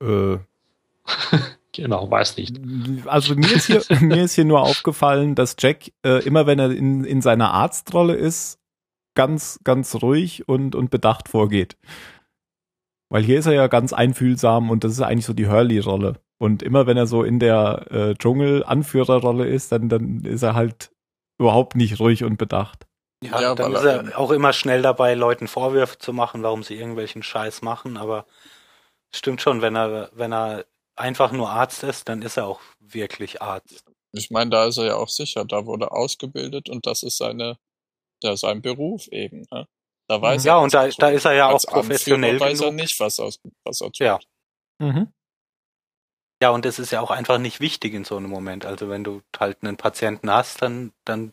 [0.00, 0.38] Äh,
[1.74, 2.60] Genau, weiß nicht.
[3.06, 6.70] Also mir ist hier, mir ist hier nur aufgefallen, dass Jack äh, immer, wenn er
[6.70, 8.60] in, in seiner Arztrolle ist,
[9.14, 11.76] ganz, ganz ruhig und, und bedacht vorgeht.
[13.08, 16.20] Weil hier ist er ja ganz einfühlsam und das ist eigentlich so die Hurley-Rolle.
[16.38, 20.92] Und immer wenn er so in der äh, Dschungel-Anführerrolle ist, dann, dann ist er halt
[21.38, 22.86] überhaupt nicht ruhig und bedacht.
[23.22, 26.74] Ja, Ja, dann ist er auch immer schnell dabei, Leuten Vorwürfe zu machen, warum sie
[26.74, 28.26] irgendwelchen Scheiß machen, aber
[29.16, 33.42] stimmt schon, wenn er, wenn er einfach nur Arzt ist, dann ist er auch wirklich
[33.42, 33.84] Arzt.
[34.12, 37.16] Ich meine, da ist er ja auch sicher, da wurde er ausgebildet und das ist
[37.18, 37.58] seine,
[38.22, 39.44] der sein Beruf eben.
[39.50, 39.66] Ne?
[40.08, 41.02] Da weiß Ja, er, und da, er tut.
[41.02, 42.80] da ist er ja auch Als Anführer professionell weiß er genug.
[42.82, 43.30] nicht, was er,
[43.64, 43.98] was er tut.
[43.98, 44.20] Ja.
[44.80, 45.12] Mhm.
[46.42, 48.66] Ja, und das ist ja auch einfach nicht wichtig in so einem Moment.
[48.66, 51.32] Also wenn du halt einen Patienten hast, dann, dann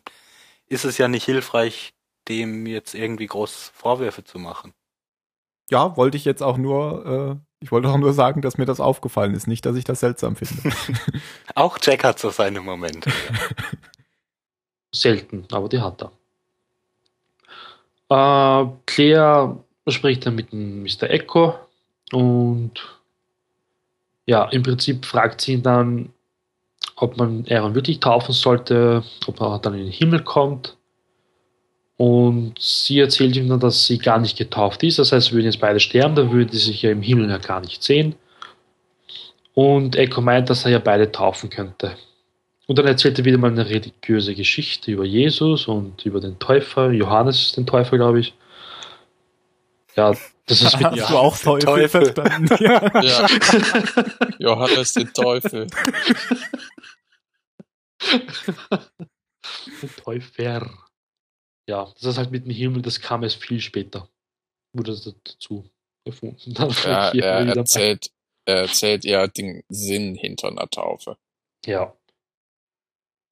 [0.66, 1.92] ist es ja nicht hilfreich,
[2.28, 4.72] dem jetzt irgendwie groß Vorwürfe zu machen.
[5.70, 8.80] Ja, wollte ich jetzt auch nur, äh, ich wollte auch nur sagen, dass mir das
[8.80, 10.76] aufgefallen ist, nicht, dass ich das seltsam finde.
[11.54, 13.10] Auch Jack hat so seine Momente.
[14.92, 16.10] Selten, aber die hat er.
[18.64, 19.56] Äh, Claire
[19.88, 21.04] spricht dann mit dem Mr.
[21.04, 21.54] Echo
[22.10, 22.72] und
[24.26, 26.12] ja, im Prinzip fragt sie ihn dann,
[26.96, 30.76] ob man Aaron wirklich taufen sollte, ob er dann in den Himmel kommt.
[31.96, 34.98] Und sie erzählt ihm dann, dass sie gar nicht getauft ist.
[34.98, 37.38] Das heißt, sie würden jetzt beide sterben, dann würden sie sich ja im Himmel ja
[37.38, 38.16] gar nicht sehen.
[39.54, 41.96] Und Echo meint, dass er ja beide taufen könnte.
[42.66, 46.90] Und dann erzählt er wieder mal eine religiöse Geschichte über Jesus und über den Täufer,
[46.90, 48.34] Johannes den Täufer, glaube ich.
[49.94, 50.12] Ja,
[50.46, 52.12] das ist mit Hast Ja, du auch Teufel, Teufel.
[52.14, 52.56] verstanden?
[52.64, 53.02] Ja.
[53.02, 53.26] Ja.
[54.38, 55.66] Johannes den Teufel.
[59.82, 60.70] den Täufer.
[61.68, 64.08] Ja, das ist halt mit dem Himmel, das kam erst viel später.
[64.72, 65.68] Wurde das dazu
[66.04, 66.54] erfunden.
[66.54, 68.10] Dann Ja, er erzählt,
[68.46, 71.18] er erzählt ja den Sinn hinter einer Taufe,
[71.64, 71.96] Ja,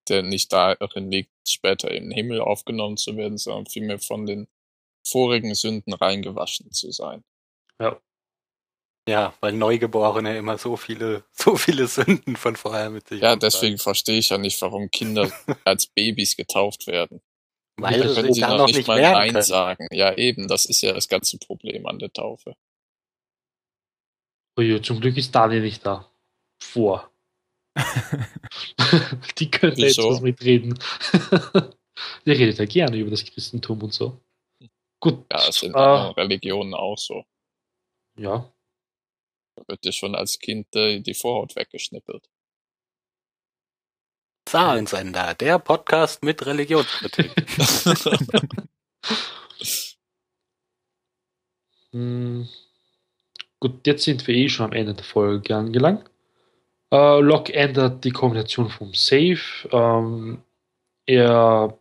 [0.08, 4.48] der nicht darin liegt, später im Himmel aufgenommen zu werden, sondern vielmehr von den
[5.06, 7.24] vorigen Sünden reingewaschen zu sein.
[9.08, 13.78] Ja, weil Neugeborene immer so viele, so viele Sünden von vorher mit sich Ja, deswegen
[13.78, 15.30] verstehe ich ja nicht, warum Kinder
[15.64, 17.20] als Babys getauft werden.
[17.76, 19.42] Weil sie die dann noch nicht nicht mal werden Nein können.
[19.42, 19.86] sagen.
[19.92, 22.54] Ja, eben, das ist ja das ganze Problem an der Taufe.
[24.58, 26.10] Oje, zum Glück ist Dani nicht da.
[26.62, 27.10] Vor.
[29.38, 30.78] Die könnte jetzt was mitreden.
[32.26, 34.20] Die redet ja gerne über das Christentum und so.
[35.00, 35.24] Gut.
[35.32, 37.24] Ja, ist in äh, anderen Religionen auch so.
[38.18, 38.52] ja.
[39.56, 42.28] Da wird dir schon als Kind äh, die Vorhaut weggeschnippelt.
[44.44, 47.30] Zahlensender, der Podcast mit Religionskritik.
[51.92, 52.48] Hm.
[53.58, 56.08] Gut, jetzt sind wir eh schon am Ende der Folge angelangt.
[56.90, 59.68] Äh, Locke ändert die Kombination vom Safe.
[59.70, 60.42] Ähm,
[61.06, 61.76] er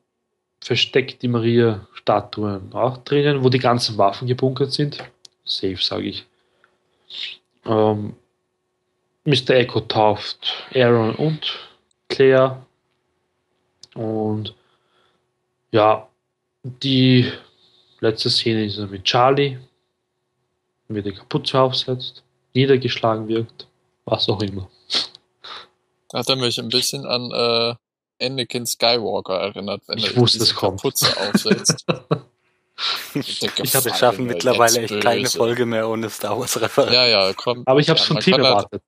[0.62, 5.04] versteckt die Maria-Statuen auch drinnen, wo die ganzen Waffen gebunkert sind.
[5.46, 6.26] Safe, sage ich.
[7.66, 8.16] Ähm,
[9.26, 9.52] Mr.
[9.52, 11.69] Echo tauft Aaron und
[12.10, 12.66] Claire.
[13.96, 14.54] Und
[15.72, 16.08] ja,
[16.64, 17.32] die
[18.00, 19.58] letzte Szene ist mit Charlie,
[20.88, 23.68] wie die Kapuze aufsetzt, niedergeschlagen wirkt,
[24.06, 24.70] was auch immer.
[26.14, 30.52] Hat er mich ein bisschen an äh, Anakin Skywalker erinnert, wenn Ich er wusste, diese
[30.52, 30.82] es kommt.
[30.82, 31.86] Kapuze aufsetzt.
[33.14, 35.28] Ich hab- Wir Gefallene, schaffen mittlerweile echt keine.
[35.28, 36.94] Folge mehr ohne Star Wars Referenz.
[36.94, 37.64] Ja, ja, komm.
[37.66, 38.82] Aber ich habe es von halt, erwartet.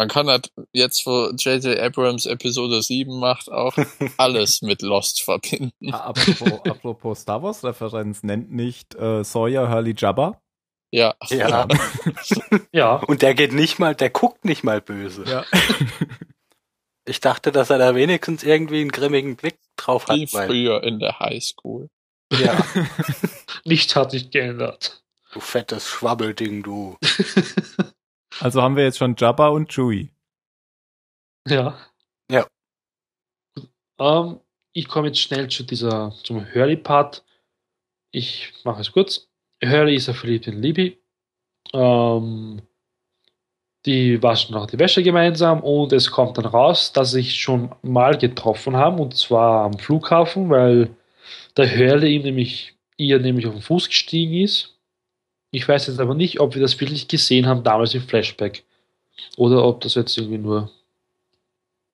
[0.00, 1.78] Man kann halt jetzt, wo J.J.
[1.78, 3.76] Abrams Episode 7 macht, auch
[4.16, 5.92] alles mit Lost verbinden.
[5.92, 10.40] Ah, apropos, apropos Star Wars Referenz, nennt nicht äh, Sawyer Hurley Jabba?
[10.90, 11.16] Ja.
[11.28, 11.68] Ja.
[12.72, 15.24] Ja, Und der geht nicht mal, der guckt nicht mal böse.
[15.24, 15.44] Ja.
[17.04, 20.16] Ich dachte, dass er da wenigstens irgendwie einen grimmigen Blick drauf hat.
[20.16, 21.90] Wie Weil, früher in der Highschool.
[22.32, 22.56] ja,
[23.66, 25.02] nichts hat sich geändert.
[25.34, 26.96] du fettes Schwabbelding, du.
[28.38, 30.10] Also haben wir jetzt schon Jabba und Chewie.
[31.48, 31.76] Ja.
[32.30, 32.46] Ja.
[33.98, 34.40] Ähm,
[34.72, 37.24] ich komme jetzt schnell zu dieser, zum Hurley-Part.
[38.12, 39.28] Ich mache es kurz.
[39.62, 40.98] Hurley ist ja verliebt in Libby.
[41.72, 42.62] Ähm,
[43.86, 47.74] die waschen auch die Wäsche gemeinsam und es kommt dann raus, dass sie sich schon
[47.82, 50.94] mal getroffen haben und zwar am Flughafen, weil
[51.56, 54.78] der Hurley ihm nämlich, ihr nämlich auf den Fuß gestiegen ist.
[55.50, 58.64] Ich weiß jetzt aber nicht, ob wir das wirklich gesehen haben damals im Flashback
[59.36, 60.70] oder ob das jetzt irgendwie nur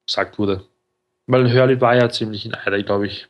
[0.06, 0.64] gesagt wurde.
[1.26, 3.26] Weil Hurley war ja ziemlich in Eider, glaube ich,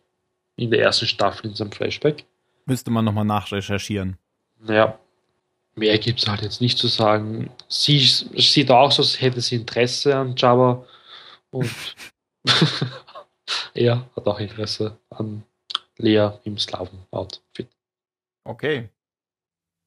[0.56, 2.24] in der ersten Staffel in seinem Flashback.
[2.66, 4.18] Müsste man nochmal nachrecherchieren.
[4.58, 4.98] Naja,
[5.76, 7.50] mehr gibt es halt jetzt nicht zu sagen.
[7.68, 10.84] Sie sieht auch so, als hätte sie Interesse an Jabba
[11.50, 11.70] und
[13.74, 15.44] er hat auch Interesse an
[15.98, 17.68] Lea im Slaven-Outfit.
[18.44, 18.88] Okay.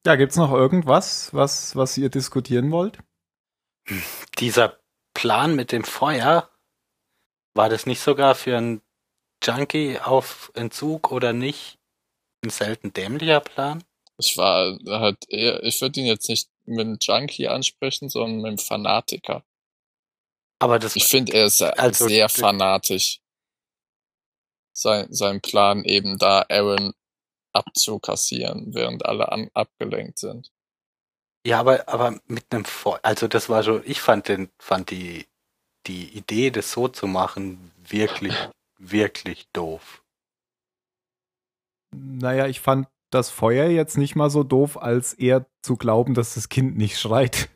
[0.10, 2.98] Ja, gibt's noch irgendwas, was, was ihr diskutieren wollt?
[4.40, 4.80] Dieser
[5.14, 6.50] Plan mit dem Feuer,
[7.54, 8.82] war das nicht sogar für einen
[9.44, 11.78] Junkie auf Entzug oder nicht
[12.44, 13.84] ein selten dämlicher Plan?
[14.18, 18.48] Ich war halt eher, ich würde ihn jetzt nicht mit einem Junkie ansprechen, sondern mit
[18.48, 19.44] einem Fanatiker.
[20.58, 23.22] Aber das Ich finde, er ist Also, sehr fanatisch.
[24.74, 26.96] Sein, sein Plan eben da Aaron
[27.54, 30.52] abzukassieren, während alle an, abgelenkt sind.
[31.46, 35.28] Ja, aber, aber mit einem Feuer, also das war schon, ich fand den, fand die,
[35.88, 38.36] die Idee, das so zu machen, wirklich,
[38.78, 40.04] wirklich doof.
[41.92, 46.36] Naja, ich fand das Feuer jetzt nicht mal so doof, als eher zu glauben, dass
[46.36, 47.50] das Kind nicht schreit.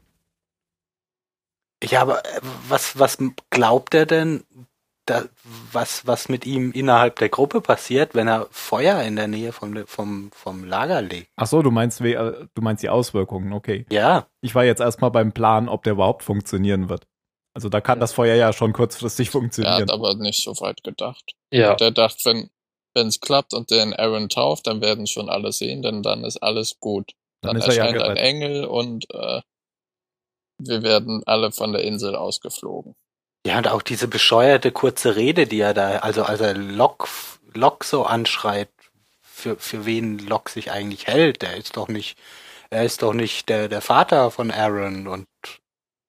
[1.83, 3.17] Ja, aber äh, was, was
[3.49, 4.45] glaubt er denn,
[5.05, 5.23] da,
[5.71, 9.85] was, was mit ihm innerhalb der Gruppe passiert, wenn er Feuer in der Nähe vom,
[9.85, 11.29] vom, vom Lager legt?
[11.35, 12.13] Ach so, du meinst, äh,
[12.53, 13.85] du meinst die Auswirkungen, okay.
[13.91, 17.05] Ja, Ich war jetzt erstmal beim Plan, ob der überhaupt funktionieren wird.
[17.55, 19.81] Also da kann das Feuer ja schon kurzfristig Er funktionieren.
[19.81, 21.33] hat aber nicht so weit gedacht.
[21.51, 22.49] Ja, Der dachte, wenn
[22.95, 26.37] wenn es klappt und den Aaron tauft, dann werden schon alle sehen, denn dann ist
[26.37, 27.13] alles gut.
[27.41, 28.17] Dann Dann, ist er ja erscheint ein.
[28.17, 29.41] Engel und äh,
[30.59, 32.95] wir werden alle von der Insel ausgeflogen.
[33.45, 37.07] Ja, und auch diese bescheuerte kurze Rede, die er da, also als er Locke,
[37.53, 38.69] Locke so anschreit,
[39.21, 42.17] für, für wen Locke sich eigentlich hält, der ist doch nicht,
[42.69, 45.27] er ist doch nicht der, der Vater von Aaron und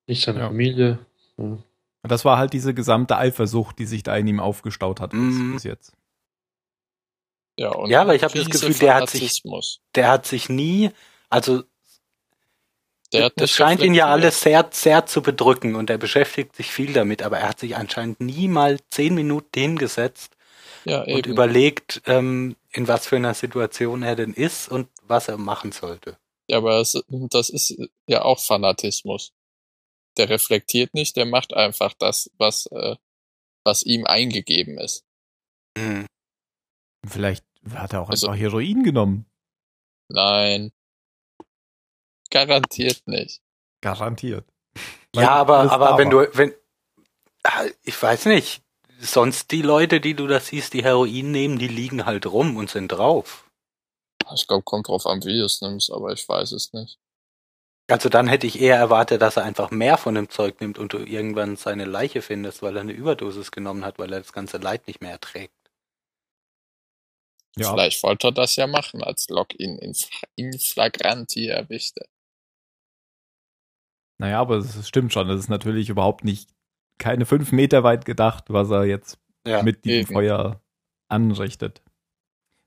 [0.06, 0.46] nicht seine Ja.
[0.46, 0.98] Familie.
[1.36, 1.58] Ja.
[2.04, 5.54] Das war halt diese gesamte Eifersucht, die sich da in ihm aufgestaut hat bis, Mhm.
[5.54, 5.92] bis jetzt.
[7.58, 9.42] Ja, und Ja, aber ich hab das Gefühl, der hat sich-
[9.94, 10.90] der hat sich nie,
[11.30, 11.64] also
[13.14, 16.92] Der das scheint ihn ja alles sehr, sehr zu bedrücken und er beschäftigt sich viel
[16.92, 20.36] damit, aber er hat sich anscheinend nie mal zehn Minuten hingesetzt
[20.84, 21.32] Ja, und eben.
[21.32, 26.18] überlegt, ähm, in was für einer Situation er denn ist und was er machen sollte.
[26.48, 29.32] Ja, aber das, das ist ja auch Fanatismus.
[30.18, 32.96] Der reflektiert nicht, der macht einfach das, was, äh,
[33.64, 35.04] was ihm eingegeben ist.
[35.78, 36.06] Hm.
[37.06, 39.26] Vielleicht hat er auch Also- einfach Heroin genommen.
[40.08, 40.70] Nein.
[42.34, 43.40] Garantiert nicht.
[43.80, 44.44] Garantiert.
[45.14, 46.52] Weil Ja, aber, aber wenn du, wenn,
[47.44, 48.62] Ah, ich weiß nicht,
[48.98, 52.70] sonst die Leute, die du da siehst, die Heroin nehmen, die liegen halt rum und
[52.70, 53.48] sind drauf.
[54.34, 56.98] Ich glaube, kommt drauf an, wie du es nimmst, aber ich weiß es nicht.
[57.86, 60.94] Also dann hätte ich eher erwartet, dass er einfach mehr von dem Zeug nimmt und
[60.94, 64.56] du irgendwann seine Leiche findest, weil er eine Überdosis genommen hat, weil er das ganze
[64.56, 65.52] Leid nicht mehr erträgt.
[67.56, 67.70] Ja.
[67.70, 69.94] Vielleicht wollte er das ja machen, als Locke ihn in,
[70.34, 72.06] in Flagranti erwischte.
[74.18, 75.28] Naja, aber es stimmt schon.
[75.28, 76.50] Das ist natürlich überhaupt nicht
[76.98, 79.62] keine fünf Meter weit gedacht, was er jetzt Ja.
[79.62, 80.12] mit diesem eben.
[80.14, 80.60] Feuer
[81.08, 81.82] anrichtet.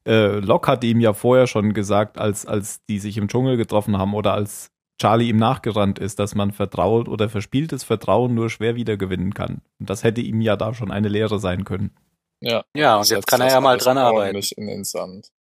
[0.05, 3.97] Äh, Locke hat ihm ja vorher schon gesagt, als, als die sich im Dschungel getroffen
[3.97, 8.75] haben oder als Charlie ihm nachgerannt ist, dass man vertraut oder verspieltes Vertrauen nur schwer
[8.75, 9.61] wiedergewinnen kann.
[9.79, 11.91] Und das hätte ihm ja da schon eine Lehre sein können.
[12.39, 14.39] Ja, Ja, und jetzt kann er ja mal dran arbeiten.
[14.57, 15.31] in den Sand.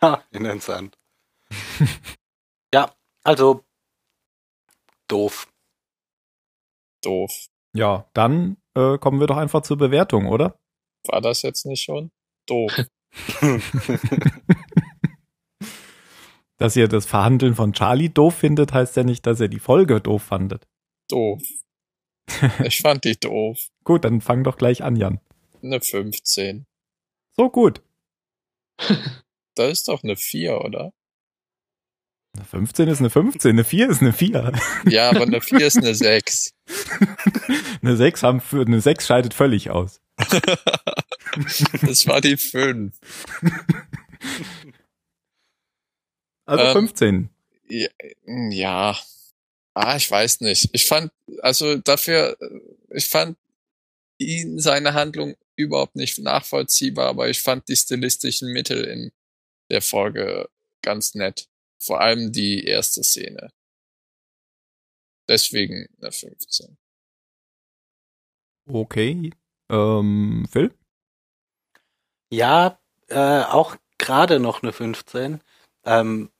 [0.00, 0.96] Ha, in den Sand.
[2.74, 2.90] ja,
[3.24, 3.64] also
[5.10, 5.52] doof.
[7.02, 7.48] Doof.
[7.74, 10.58] Ja, dann äh, kommen wir doch einfach zur Bewertung, oder?
[11.06, 12.10] War das jetzt nicht schon?
[12.46, 12.72] Doof.
[16.58, 20.00] Dass ihr das Verhandeln von Charlie doof findet, heißt ja nicht, dass ihr die Folge
[20.00, 20.66] doof fandet.
[21.08, 21.42] Doof.
[22.64, 23.70] Ich fand die doof.
[23.82, 25.20] Gut, dann fang doch gleich an, Jan.
[25.62, 26.66] Eine 15.
[27.32, 27.82] So gut.
[29.56, 30.92] Da ist doch eine 4, oder?
[32.40, 34.52] Eine 15 ist eine 15, eine 4 ist eine 4.
[34.88, 36.54] Ja, aber eine 4 ist eine 6.
[37.82, 40.00] Eine 6 haben für eine 6 scheidet völlig aus.
[41.82, 42.92] Das war die 5.
[46.46, 47.30] Also Ähm, 15.
[47.68, 47.88] Ja,
[48.50, 48.98] ja.
[49.74, 50.70] Ah, ich weiß nicht.
[50.72, 51.12] Ich fand,
[51.42, 52.36] also dafür,
[52.90, 53.36] ich fand
[54.18, 59.12] ihn, seine Handlung überhaupt nicht nachvollziehbar, aber ich fand die stilistischen Mittel in
[59.70, 60.48] der Folge
[60.82, 61.49] ganz nett.
[61.80, 63.50] Vor allem die erste Szene.
[65.28, 66.76] Deswegen eine 15.
[68.66, 69.32] Okay.
[69.70, 70.74] Ähm, Phil?
[72.30, 72.78] Ja,
[73.08, 75.40] äh, auch gerade noch eine 15.
[75.84, 76.30] Ähm,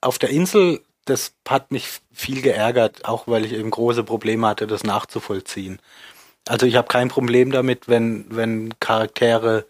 [0.00, 4.66] auf der Insel, das hat mich viel geärgert, auch weil ich eben große Probleme hatte,
[4.66, 5.80] das nachzuvollziehen.
[6.46, 9.66] Also ich habe kein Problem damit, wenn, wenn Charaktere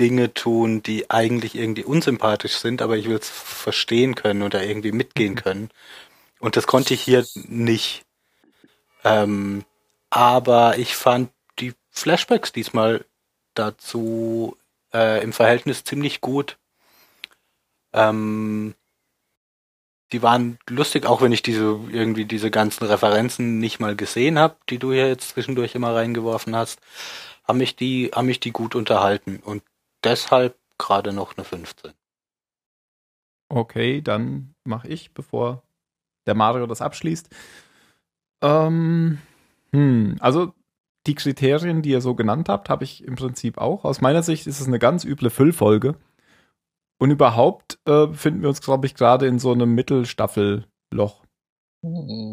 [0.00, 4.92] Dinge tun, die eigentlich irgendwie unsympathisch sind, aber ich will es verstehen können oder irgendwie
[4.92, 5.70] mitgehen können.
[6.40, 8.04] Und das konnte ich hier nicht.
[9.04, 9.64] Ähm,
[10.10, 13.04] aber ich fand die Flashbacks diesmal
[13.54, 14.56] dazu
[14.92, 16.58] äh, im Verhältnis ziemlich gut.
[17.92, 18.74] Ähm,
[20.12, 24.56] die waren lustig, auch wenn ich diese irgendwie diese ganzen Referenzen nicht mal gesehen habe,
[24.68, 26.80] die du hier jetzt zwischendurch immer reingeworfen hast,
[27.44, 29.62] haben mich die haben mich die gut unterhalten und
[30.04, 31.92] deshalb gerade noch eine 15.
[33.48, 35.62] Okay, dann mache ich, bevor
[36.26, 37.28] der Mario das abschließt.
[38.42, 39.18] Ähm,
[39.72, 40.54] hm, also
[41.06, 43.84] die Kriterien, die ihr so genannt habt, habe ich im Prinzip auch.
[43.84, 45.96] Aus meiner Sicht ist es eine ganz üble Füllfolge.
[46.98, 51.24] Und überhaupt äh, befinden wir uns, glaube ich, gerade in so einem Mittelstaffelloch.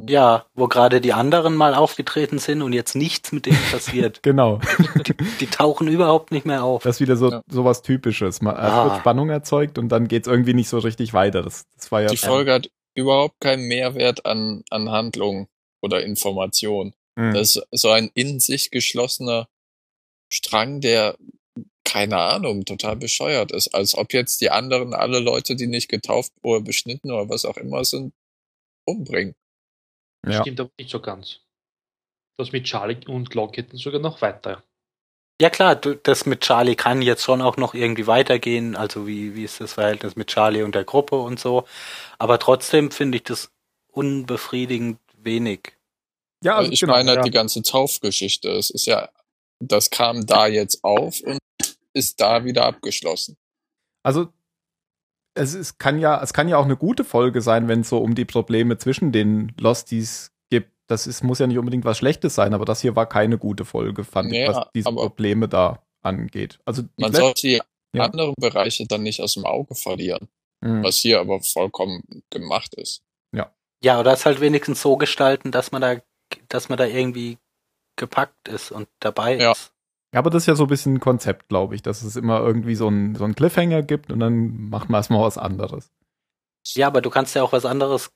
[0.07, 4.21] Ja, wo gerade die anderen mal aufgetreten sind und jetzt nichts mit denen passiert.
[4.29, 4.59] Genau.
[5.07, 6.83] die, die tauchen überhaupt nicht mehr auf.
[6.83, 7.41] Das ist wieder so, Ja.
[7.49, 8.41] so was Typisches.
[8.41, 8.85] Man, es Ah.
[8.85, 11.41] wird Spannung erzeugt und dann geht es irgendwie nicht so richtig weiter.
[11.41, 15.47] Das, das war ja Die Folge hat überhaupt keinen Mehrwert an, an Handlung
[15.81, 16.93] oder Information.
[17.15, 17.33] Mhm.
[17.33, 19.47] Das ist so ein in sich geschlossener
[20.31, 21.15] Strang, der,
[21.83, 23.73] keine Ahnung, total bescheuert ist.
[23.73, 27.57] Als ob jetzt die anderen alle Leute, die nicht getauft oder beschnitten oder was auch
[27.57, 28.13] immer sind,
[28.89, 29.35] umbringen.
[30.27, 30.41] ja.
[30.41, 31.41] Stimmt aber nicht so ganz.
[32.37, 34.63] Das mit Charlie und hätten sogar noch weiter.
[35.41, 38.75] Ja klar, du, das mit Charlie kann jetzt schon auch noch irgendwie weitergehen.
[38.75, 41.65] Also wie, wie ist das Verhältnis mit Charlie und der Gruppe und so.
[42.17, 43.51] Aber trotzdem finde ich das
[43.91, 45.73] unbefriedigend wenig.
[46.43, 47.23] ja, also ich genau, meine halt ja.
[47.23, 48.49] die ganze Taufgeschichte.
[48.49, 49.09] Es ist ja,
[49.59, 51.39] das kam da jetzt auf und
[51.93, 53.37] ist da wieder abgeschlossen.
[54.03, 54.31] Also
[55.35, 57.99] es ist, kann ja, es kann ja auch eine gute Folge sein, wenn es so
[57.99, 60.71] um die Probleme zwischen den Losties gibt.
[60.87, 63.65] Das ist, muss ja nicht unbedingt was Schlechtes sein, aber das hier war keine gute
[63.65, 66.59] Folge, fand Nee, ich, was diese Probleme da angeht.
[66.65, 67.61] Also Man sollte die
[67.93, 68.03] Ja.
[68.05, 70.27] anderen Bereiche dann nicht aus dem Auge verlieren,
[70.61, 70.83] Mhm.
[70.83, 73.01] was hier aber vollkommen gemacht ist.
[73.81, 75.95] Ja, oder es halt wenigstens so gestalten, dass man da,
[76.49, 77.37] dass man da irgendwie
[77.95, 79.53] gepackt ist und dabei Ja.
[79.53, 79.71] ist.
[80.13, 82.39] Ja, aber das ist ja so ein bisschen ein Konzept, glaube ich, dass es immer
[82.39, 85.91] irgendwie so einen so einen Cliffhanger gibt und dann macht man erstmal was anderes.
[86.73, 88.11] Ja, aber du kannst ja auch was anderes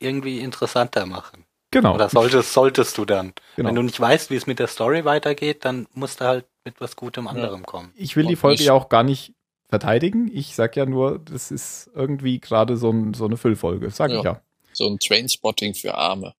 [0.00, 1.44] irgendwie interessanter machen.
[1.70, 1.94] Genau.
[1.94, 3.32] Oder solltest, solltest du dann.
[3.56, 3.68] genau.
[3.68, 6.80] Wenn du nicht weißt, wie es mit der Story weitergeht, dann musst du halt mit
[6.80, 7.92] was Gutem anderem kommen.
[7.96, 9.34] ich will die Und Folge nicht- ja auch gar nicht
[9.68, 10.30] verteidigen.
[10.32, 14.16] Ich sag ja nur, das ist irgendwie gerade so, ein, so eine Füllfolge, sag ich
[14.16, 14.22] Ja.
[14.22, 14.40] ja.
[14.72, 16.34] So ein Trainspotting für Arme.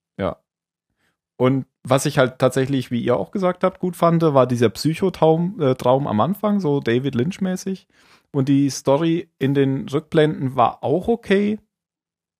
[1.39, 5.60] Und was ich halt tatsächlich, wie ihr auch gesagt habt, gut fand, war dieser Psychotraum
[5.62, 7.88] äh, Traum am Anfang, so David Lynch-mäßig.
[8.32, 11.60] Und die Story in den Rückblenden war auch okay.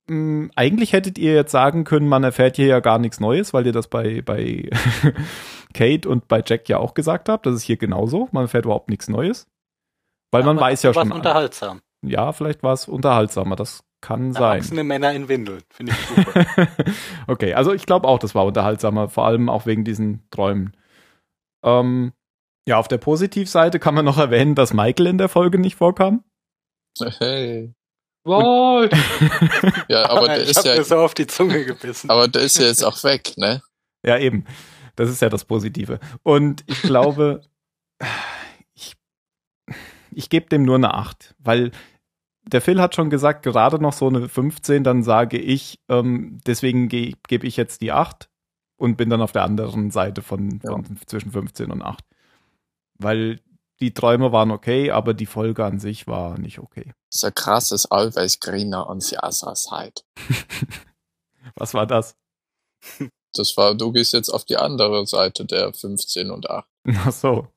[0.10, 3.66] Hm, eigentlich hättet ihr jetzt sagen können, man erfährt hier ja gar nichts Neues, weil
[3.66, 4.70] ihr das bei, bei
[5.74, 7.46] Kate und bei Jack ja auch gesagt habt.
[7.46, 8.28] Das ist hier genauso.
[8.32, 9.48] Man erfährt überhaupt nichts Neues.
[10.32, 11.14] Weil man Aber weiß ja war schon.
[11.14, 11.82] unterhaltsam.
[12.06, 13.56] Ja, vielleicht war es unterhaltsamer.
[13.56, 14.58] Das kann sein.
[14.58, 15.62] Erwachsene Männer in Windeln.
[15.70, 16.46] Finde ich super.
[17.28, 20.76] okay, also ich glaube auch, das war unterhaltsamer, vor allem auch wegen diesen Träumen.
[21.64, 22.14] Ähm,
[22.68, 26.24] ja, auf der Positivseite kann man noch erwähnen, dass Michael in der Folge nicht vorkam.
[27.00, 27.74] Hey.
[28.24, 28.90] Wow!
[29.88, 32.10] Ja, aber der ich ist hab ja, mir so auf die Zunge gebissen.
[32.10, 33.62] aber der ist ja jetzt auch weg, ne?
[34.04, 34.46] ja, eben.
[34.98, 36.00] Das ist ja das Positive.
[36.24, 37.42] Und ich glaube,
[38.76, 38.96] ich,
[40.12, 41.72] ich gebe dem nur eine 8, weil
[42.48, 46.88] der Phil hat schon gesagt, gerade noch so eine 15, dann sage ich, ähm, deswegen
[46.88, 48.30] ge gebe ich jetzt die 8
[48.78, 52.04] und bin dann auf der anderen Seite von, von zwischen 15 und 8.
[53.00, 53.42] Weil
[53.80, 56.94] die Träume waren okay, aber die Folge an sich war nicht okay.
[57.10, 60.02] So krass ist always greener on the other side.
[61.56, 62.16] Was war das?
[63.34, 66.68] Das war, du gehst jetzt auf die andere Seite der 15 und 8.
[67.06, 67.48] Ach so.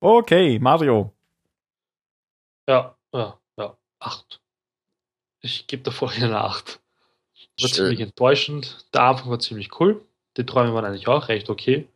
[0.00, 1.12] Okay, Mario.
[2.66, 3.38] Ja, ja,
[4.04, 4.10] ja.
[4.10, 4.40] Acht.
[5.40, 6.80] Ich gebe davor eine Acht.
[7.60, 7.76] War Schön.
[7.76, 8.86] ziemlich enttäuschend.
[8.94, 10.04] Der Anfang war ziemlich cool.
[10.36, 11.88] Die Träume waren eigentlich auch recht okay.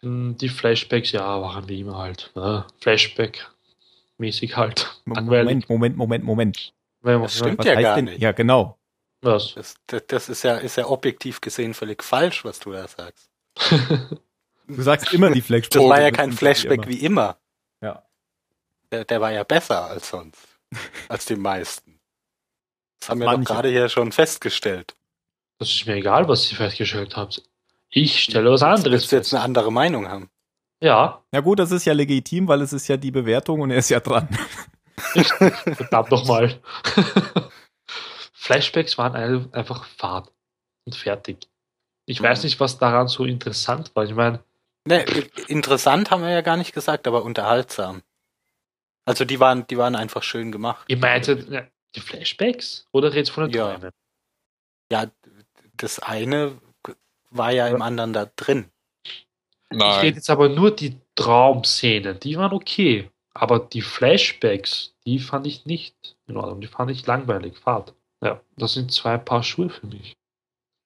[0.00, 2.30] Hm, Die Flashbacks, ja, waren wie immer halt.
[2.34, 2.66] Ne?
[2.80, 5.00] Flashback-mäßig halt.
[5.04, 6.74] Moment, Moment, Moment, Moment.
[7.02, 8.04] Das stimmt Was ja heißt gar denn?
[8.06, 8.20] nicht.
[8.20, 8.78] Ja, genau.
[9.22, 9.54] Was?
[9.54, 13.30] Das, das, das ist ja, ist ja objektiv gesehen völlig falsch, was du da sagst.
[14.68, 15.84] Du sagst immer die Das Flashbacks.
[15.88, 16.88] war ja das kein Flashback immer.
[16.88, 17.36] wie immer.
[17.82, 18.06] Ja.
[18.92, 20.38] Der, der war ja besser als sonst.
[21.08, 21.98] Als die meisten.
[23.00, 23.44] Das haben wir Manche.
[23.44, 24.94] doch gerade hier schon festgestellt.
[25.58, 27.42] Das ist mir egal, was ihr festgestellt habt.
[27.90, 29.34] Ich stelle was anderes du jetzt fest.
[29.34, 30.30] eine andere Meinung haben?
[30.80, 33.78] Ja, Ja gut, das ist ja legitim, weil es ist ja die Bewertung und er
[33.78, 34.28] ist ja dran.
[34.96, 36.60] verdammt nochmal.
[38.32, 40.32] Flashbacks waren ein- einfach Fahrt
[40.84, 41.48] und fertig.
[42.06, 42.44] Ich weiß Mhm.
[42.46, 44.04] nicht, was daran so interessant war.
[44.04, 44.42] Ich meine,
[44.84, 45.04] Ne,
[45.46, 48.02] interessant haben wir ja gar nicht gesagt, aber unterhaltsam.
[49.04, 50.84] Also die waren, die waren einfach schön gemacht.
[50.88, 53.72] ihr meintet ja, die Flashbacks oder redest von den Ja.
[53.74, 53.90] Träumen?
[54.90, 55.06] Ja,
[55.76, 56.58] das eine
[57.30, 58.66] war ja im anderen da drin.
[59.04, 59.26] Ich
[59.70, 60.14] rede Nein.
[60.14, 63.10] jetzt aber nur die Traumszenen, die waren okay.
[63.34, 66.60] Aber die Flashbacks, die fand ich nicht in Ordnung.
[66.60, 67.94] Die fand ich langweilig, fad.
[68.22, 70.12] Ja, das sind zwei Paar Schuhe für mich.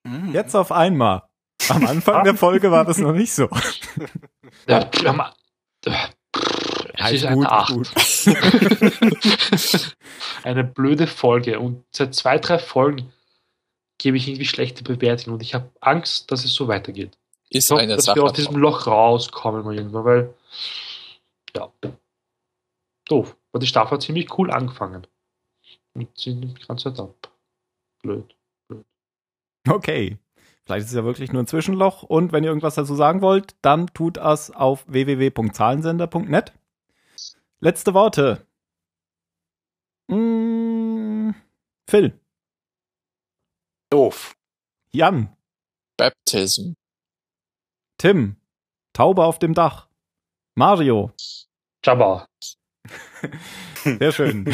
[0.07, 0.33] Hm.
[0.33, 1.23] Jetzt auf einmal.
[1.67, 3.49] Am Anfang der Folge war das noch nicht so.
[4.67, 4.89] Ja,
[6.97, 7.73] es ist eine Acht.
[10.43, 11.59] eine blöde Folge.
[11.59, 13.11] Und seit zwei, drei Folgen
[13.97, 17.17] gebe ich irgendwie schlechte Bewertungen und ich habe Angst, dass es so weitergeht.
[17.49, 18.17] Ich Ist hoffe, eine dass Sache.
[18.17, 20.33] wir aus diesem Loch rauskommen mal irgendwann, weil
[21.55, 21.71] ja,
[23.05, 23.35] doof.
[23.51, 25.07] Aber die Staffel hat ziemlich cool angefangen.
[25.93, 27.31] Und sie nimmt die ganze Zeit ab.
[28.01, 28.35] Blöd.
[29.67, 30.17] Okay.
[30.63, 32.03] Vielleicht ist es ja wirklich nur ein Zwischenloch.
[32.03, 36.53] Und wenn ihr irgendwas dazu sagen wollt, dann tut es auf www.zahlensender.net.
[37.59, 38.45] Letzte Worte.
[40.09, 41.31] Mm,
[41.89, 42.19] Phil,
[43.89, 44.35] Doof.
[44.91, 45.35] Jan,
[45.97, 46.73] Baptism.
[47.97, 48.37] Tim,
[48.93, 49.89] Taube auf dem Dach,
[50.55, 51.11] Mario,
[51.83, 52.27] Jabba.
[53.83, 54.45] sehr schön.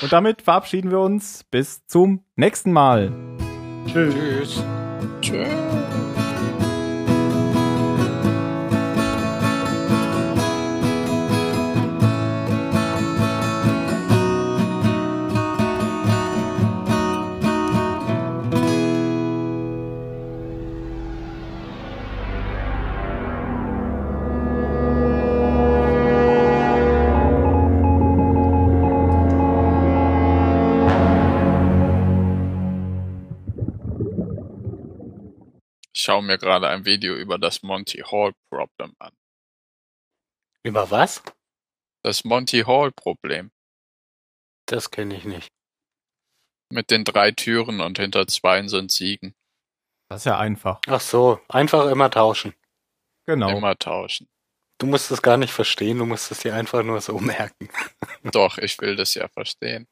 [0.00, 3.12] Und damit verabschieden wir uns bis zum nächsten Mal.
[3.86, 4.62] Tschüss.
[5.20, 5.67] Tschüss.
[36.18, 39.12] Schaue mir gerade ein Video über das Monty Hall Problem an.
[40.64, 41.22] Über was?
[42.02, 43.52] Das Monty Hall Problem
[44.66, 45.48] Das kenne ich nicht.
[46.72, 49.34] mit den drei Türen und hinter zweien sind Siegen.
[50.10, 50.80] Das ist ja einfach.
[50.88, 52.52] Ach so, einfach immer tauschen.
[53.26, 53.56] Genau.
[53.56, 54.28] Immer tauschen.
[54.78, 57.68] Du musst es gar nicht verstehen, du musst es dir einfach nur so merken.
[58.24, 59.86] Doch, ich will das ja verstehen.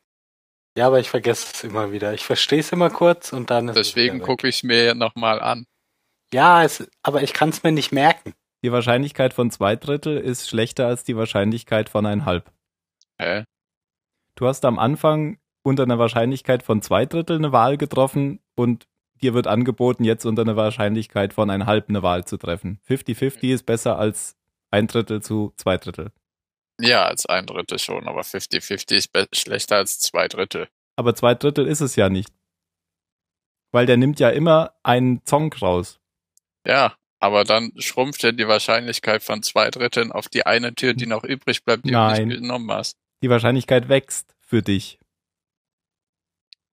[0.76, 2.14] Ja, aber ich vergesse es immer wieder.
[2.14, 5.66] Ich verstehe es immer kurz und dann ist Deswegen gucke ich es mir nochmal an.
[6.32, 8.34] Ja, es, aber ich kann es mir nicht merken.
[8.62, 12.50] Die Wahrscheinlichkeit von zwei Drittel ist schlechter als die Wahrscheinlichkeit von ein Halb.
[13.18, 13.44] Hä?
[14.34, 18.86] Du hast am Anfang unter einer Wahrscheinlichkeit von zwei Drittel eine Wahl getroffen und
[19.22, 22.80] dir wird angeboten, jetzt unter einer Wahrscheinlichkeit von ein Halb eine Wahl zu treffen.
[22.88, 24.36] 50-50 ist besser als
[24.70, 26.12] ein Drittel zu zwei Drittel.
[26.80, 30.68] Ja, als ein Drittel schon, aber 50-50 ist schlechter als zwei Drittel.
[30.96, 32.32] Aber zwei Drittel ist es ja nicht.
[33.72, 36.00] Weil der nimmt ja immer einen Zonk raus.
[36.66, 41.06] Ja, aber dann schrumpft ja die Wahrscheinlichkeit von zwei Dritteln auf die eine Tür, die
[41.06, 42.22] noch übrig bleibt, die Nein.
[42.22, 42.96] du nicht genommen hast.
[43.22, 44.98] Die Wahrscheinlichkeit wächst für dich.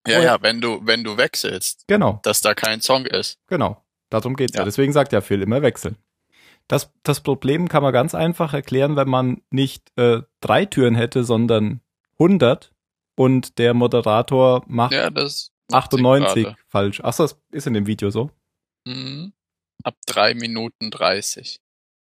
[0.08, 0.41] Ja, Oh ja.
[0.41, 3.39] wenn du, wenn du wechselst, Genau, dass da kein Song ist.
[3.48, 3.80] genau.
[4.10, 4.60] Darum geht's ja.
[4.62, 4.66] Ja.
[4.66, 5.98] Deswegen sagt ja Phil immer wechseln.
[6.68, 11.24] Das, das Problem kann man ganz einfach erklären, wenn man nicht äh, drei Türen hätte,
[11.24, 11.82] sondern
[12.20, 12.72] 100
[13.16, 16.58] und der Moderator macht Ja, das macht sie 98 gerade.
[16.68, 17.00] falsch.
[17.02, 18.30] Achso, das ist in dem Video so.
[18.86, 19.34] Mhm.
[19.86, 21.62] Ab drei Minuten 30.